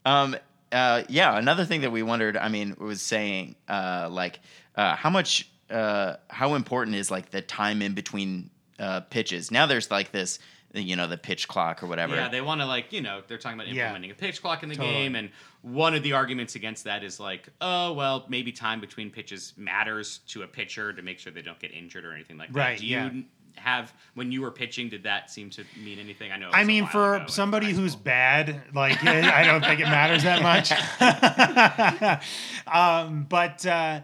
[0.05, 0.37] Um,
[0.73, 4.39] uh, yeah, another thing that we wondered, I mean, was saying uh, like
[4.81, 9.51] uh, how much, uh, how important is like the time in between uh, pitches?
[9.51, 10.39] Now there's like this,
[10.72, 12.14] you know, the pitch clock or whatever.
[12.16, 13.83] Yeah, they want to like you know they're talking about Yeah.
[13.89, 14.95] implementing a pitch clock in the Totally.
[14.95, 15.31] game, and
[15.62, 20.18] one of the arguments against that is like, oh well, maybe time between pitches matters
[20.28, 22.59] to a pitcher to make sure they don't get injured or anything like that.
[22.59, 23.11] Right, Do you yeah.
[23.57, 24.89] have when you were pitching?
[24.89, 26.33] Did that seem to mean anything?
[26.33, 26.51] I know.
[26.53, 30.70] I mean, for ago somebody who's bad, like I don't think it matters that much.
[32.72, 34.01] um, but uh,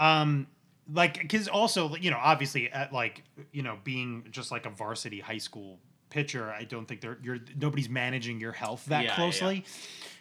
[0.00, 0.46] um,
[0.92, 3.22] like, because also, you know, obviously, at like,
[3.52, 5.78] you know, being just like a varsity high school
[6.08, 9.64] pitcher, I don't think they're you're nobody's managing your health that Yeah, yeah, closely.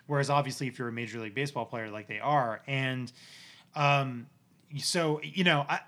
[0.06, 3.12] Whereas, obviously, if you're a major league baseball player, like they are, and
[3.76, 4.28] um,
[4.78, 5.80] so you know, I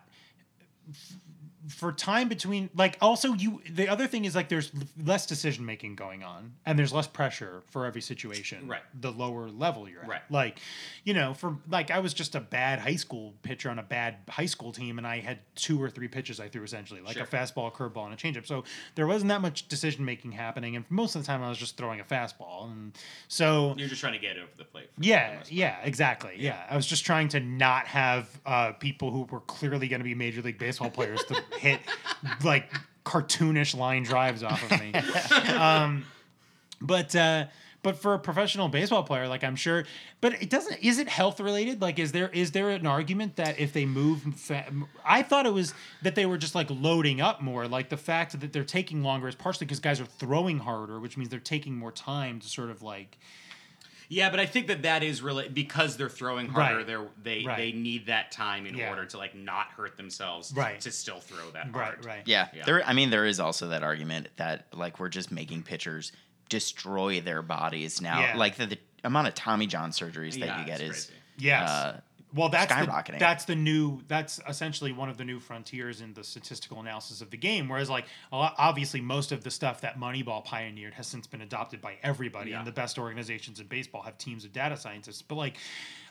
[1.69, 4.71] for time between like also you the other thing is like there's
[5.05, 8.81] less decision making going on and there's less pressure for every situation Right.
[8.99, 10.21] the lower level you're at Right.
[10.31, 10.59] like
[11.03, 14.15] you know for like i was just a bad high school pitcher on a bad
[14.27, 17.23] high school team and i had two or three pitches i threw essentially like Sure.
[17.23, 18.63] a fastball a curveball and a changeup so
[18.95, 21.77] there wasn't that much decision making happening and most of the time i was just
[21.77, 22.97] throwing a fastball and
[23.27, 24.89] so You're just trying to get over the plate.
[24.99, 26.33] yeah, yeah, exactly.
[26.37, 26.61] Yeah.
[26.69, 30.15] I was just trying to not have uh, people who were clearly going to be
[30.15, 31.79] Major League Baseball players to hit
[32.43, 32.71] like
[33.05, 34.93] cartoonish line drives off of me.
[35.53, 36.05] um,
[36.81, 37.45] but uh,
[37.83, 39.85] but for a professional baseball player, like I'm sure,
[40.19, 40.83] but it doesn't.
[40.83, 41.81] Is it health related?
[41.81, 44.71] Like, is there is there an argument that if they move, fa-
[45.05, 45.73] I thought it was
[46.03, 47.67] that they were just like loading up more.
[47.67, 51.17] Like the fact that they're taking longer is partially because guys are throwing harder, which
[51.17, 53.17] means they're taking more time to sort of like.
[54.13, 56.77] Yeah, but I think that that is really because they're throwing harder.
[56.79, 56.85] Right.
[56.87, 57.57] They're they Right.
[57.57, 58.89] they need that time in Yeah.
[58.89, 60.51] order to like not hurt themselves.
[60.53, 60.81] Right.
[60.81, 62.05] To still throw that Right, hard.
[62.05, 62.21] right.
[62.27, 62.65] Yeah, Yeah.
[62.65, 62.85] there.
[62.85, 66.11] I mean, there is also that argument that like we're just making pitchers
[66.49, 68.19] destroy their bodies now.
[68.19, 68.35] Yeah.
[68.35, 71.13] Like the, the amount of Tommy John surgeries that Yeah, you get is crazy.
[71.37, 71.69] Yes.
[71.69, 72.01] uh,
[72.33, 74.01] Well, that's the, that's the new.
[74.07, 77.67] That's essentially one of the new frontiers in the statistical analysis of the game.
[77.67, 81.97] Whereas, like, obviously, most of the stuff that Moneyball pioneered has since been adopted by
[82.03, 82.59] everybody, Yeah.
[82.59, 85.21] and the best organizations in baseball have teams of data scientists.
[85.21, 85.57] But like,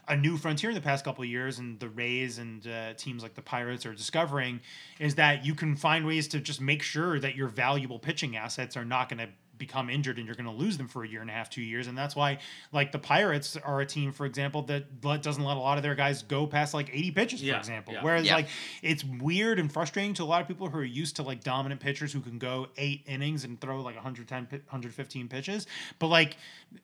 [0.09, 3.23] a new frontier in the past couple of years, and the Rays and uh, teams
[3.23, 4.61] like the Pirates are discovering,
[4.99, 8.77] is that you can find ways to just make sure that your valuable pitching assets
[8.77, 9.29] are not going to
[9.61, 11.63] become injured and you're going to lose them for a year and a half, two
[11.63, 11.87] years.
[11.87, 12.39] And that's why,
[12.73, 15.95] like, the Pirates are a team, for example, that doesn't let a lot of their
[15.95, 17.95] guys go past like 80 pitches, Yeah, for example.
[17.95, 18.03] yeah.
[18.03, 18.35] Whereas, Yeah.
[18.35, 18.49] like,
[18.83, 21.81] it's weird and frustrating to a lot of people who are used to like dominant
[21.81, 25.69] pitchers who can go eight innings and throw like 110, 115 pitches.
[26.01, 26.37] But like,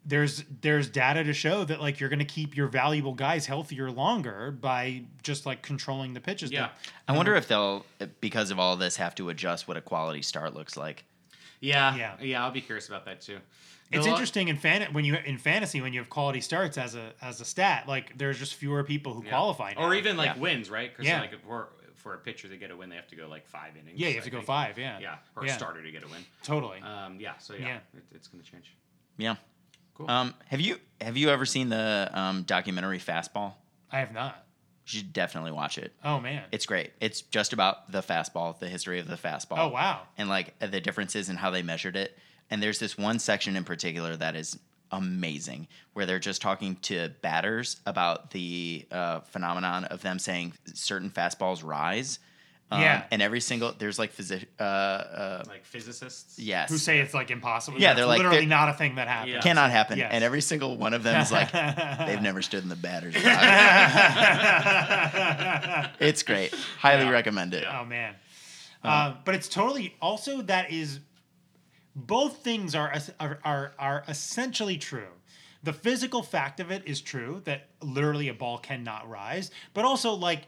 [0.04, 3.90] there's there's data to show that like you're going to keep your valuable guys healthier
[3.90, 6.50] longer by just like controlling the pitches.
[6.50, 6.70] Yeah.
[7.08, 7.86] I wonder if they'll,
[8.20, 11.04] because of all this, have to adjust what a quality start looks like.
[11.61, 12.16] Yeah, Yeah.
[12.20, 13.38] yeah, I'll be curious about that too.
[13.92, 16.76] It's The lo- interesting in fan when you in fantasy when you have quality starts
[16.76, 17.86] as a as a stat.
[17.86, 19.30] Like there's just fewer people who Yeah.
[19.30, 19.82] qualify, now.
[19.82, 20.40] or even like Yeah.
[20.40, 20.90] wins, right?
[20.90, 21.20] Because Yeah.
[21.20, 23.76] like for for a pitcher to get a win, they have to go like five
[23.76, 23.98] innings.
[23.98, 24.78] yeah, you have I to go five.
[24.78, 25.52] Yeah, Yeah, or Yeah.
[25.52, 26.24] a starter to get a win.
[26.42, 26.80] totally.
[26.80, 27.76] Um, yeah, so yeah, Yeah.
[27.94, 28.72] It, it's gonna change.
[29.16, 29.36] Yeah.
[29.94, 30.11] Cool.
[30.11, 33.54] Um, have you have you ever seen the um, documentary Fastball?
[33.90, 34.45] I have not.
[34.87, 35.93] You should definitely watch it.
[36.05, 36.45] Oh man.
[36.53, 36.93] It's great.
[37.01, 39.59] It's just about the fastball, the history of the fastball.
[39.59, 40.03] oh wow.
[40.16, 42.16] and like the differences in how they measured it.
[42.51, 44.59] And there's this one section in particular that is
[44.93, 51.11] amazing where they're just talking to batters about the uh, phenomenon of them saying certain
[51.11, 52.20] fastballs rise.
[52.70, 53.04] Um, Yeah.
[53.12, 56.36] And every single, there's like physic, uh, uh, like physicists.
[56.38, 56.68] yes.
[56.68, 57.78] Who say it's like impossible?
[57.80, 59.34] Yeah, That's they're like- literally they're- not a thing that happens.
[59.34, 59.40] Yeah.
[59.40, 59.98] Cannot happen.
[59.98, 60.10] Yes.
[60.12, 63.26] And every single one of them is like, they've never stood in the batter's box.
[66.00, 66.54] it's great.
[66.78, 67.10] Highly Yeah.
[67.10, 67.64] recommend it.
[67.70, 68.14] Oh man.
[68.84, 71.00] Uh, Uh, but it's totally also that is
[71.94, 75.08] both things are, are are are essentially true.
[75.62, 80.12] The physical fact of it is true that literally a ball cannot rise, but also
[80.12, 80.42] like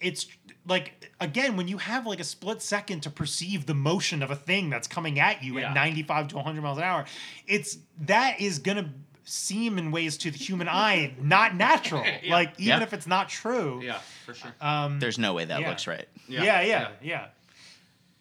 [0.00, 0.26] it's
[0.66, 4.36] like again when you have like a split second to perceive the motion of a
[4.36, 5.68] thing that's coming at you Yeah.
[5.68, 7.04] at 95 to 100 miles an hour,
[7.46, 8.90] it's that is going to
[9.24, 12.02] seem in ways to the human eye not natural.
[12.04, 12.32] Yeah.
[12.32, 12.82] Like even Yeah.
[12.82, 13.80] if it's not true.
[13.82, 14.52] Yeah, for sure.
[14.60, 15.68] Um There's no way that Yeah.
[15.68, 16.06] looks right.
[16.28, 17.26] yeah, yeah, yeah.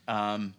[0.07, 0.53] Um,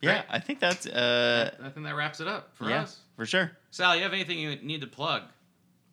[0.00, 3.00] yeah, I think that's, uh, I think that wraps it up for yeah, us.
[3.16, 3.50] for sure.
[3.72, 5.22] Sal, you have anything you need to plug?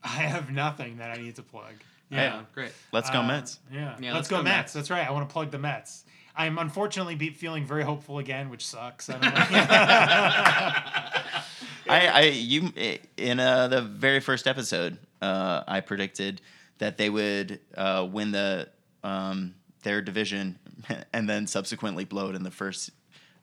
[0.04, 1.74] I have nothing that I need to plug.
[2.10, 2.72] Yeah, great.
[2.92, 3.60] Let's go Uh, Mets.
[3.72, 3.96] Yeah.
[4.00, 4.56] Yeah, let's, let's go, go Mets.
[4.56, 4.74] Mets.
[4.74, 5.08] That's right.
[5.08, 6.04] I want to plug the Mets.
[6.36, 9.10] I'm unfortunately be feeling very hopeful again, which sucks.
[9.10, 9.30] I don't know.
[11.90, 12.72] I, I, you,
[13.18, 16.42] in uh, the very first episode, uh, I predicted
[16.80, 18.70] that they would uh, win the
[19.04, 20.58] um, their division
[21.14, 22.90] and then subsequently blow it in the first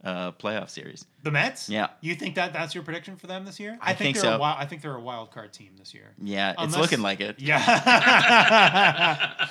[0.04, 1.04] uh, playoff series.
[1.22, 1.68] the Mets?
[1.68, 1.88] Yeah.
[2.00, 3.78] You think that that's your prediction for them this year?
[3.80, 4.36] I think they're so.
[4.36, 6.12] A wild, I think they're a wild card team this year.
[6.22, 7.38] Yeah, it's looking like it.
[7.38, 7.58] Yeah.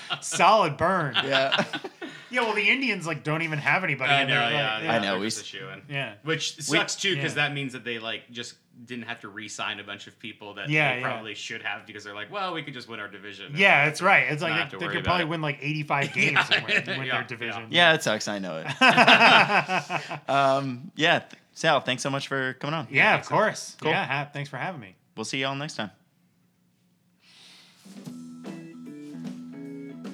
[0.21, 1.15] Solid burn.
[1.23, 1.63] Yeah,
[2.31, 4.11] Yeah, well, the Indians like don't even have anybody.
[4.11, 4.51] I in know, there.
[4.51, 5.81] yeah, Like, yeah, I know, they're we just s- a shoo-in.
[5.89, 6.13] Yeah.
[6.23, 7.47] Which sucks too, because yeah.
[7.47, 8.55] that means that they like just
[8.85, 11.05] didn't have to re-sign a bunch of people that Yeah, they yeah.
[11.11, 13.51] probably should have because they're like, well, we could just win our division.
[13.55, 14.25] Yeah, that's right.
[14.31, 15.29] It's like they, they could probably it.
[15.29, 17.67] win like 85 games and win, win Yeah, their division.
[17.71, 18.27] yeah, it sucks.
[18.29, 20.29] I know it.
[20.29, 21.23] um, yeah,
[21.53, 22.87] Sal, thanks so much for coming on.
[22.89, 23.35] Yeah, of think so.
[23.35, 23.75] course.
[23.81, 23.91] Cool.
[23.91, 24.95] Yeah, ha- thanks for having me.
[25.17, 25.91] We'll see y'all next time.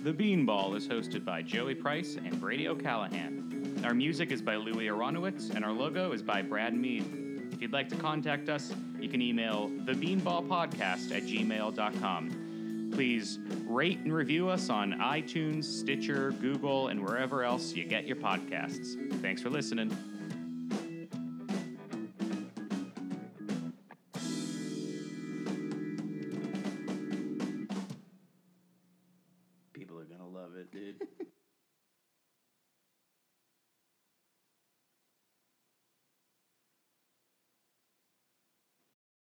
[0.05, 3.81] The Beanball is hosted by Joey Price and Brady O'Callahan.
[3.83, 7.49] Our music is by Louie Aronowitz, and our logo is by Brad Mead.
[7.51, 12.91] If you'd like to contact us, you can email thebeanballpodcast at gmail.com.
[12.93, 18.17] Please rate and review us on iTunes, Stitcher, Google, and wherever else you get your
[18.17, 19.19] podcasts.
[19.23, 19.89] Thanks for listening.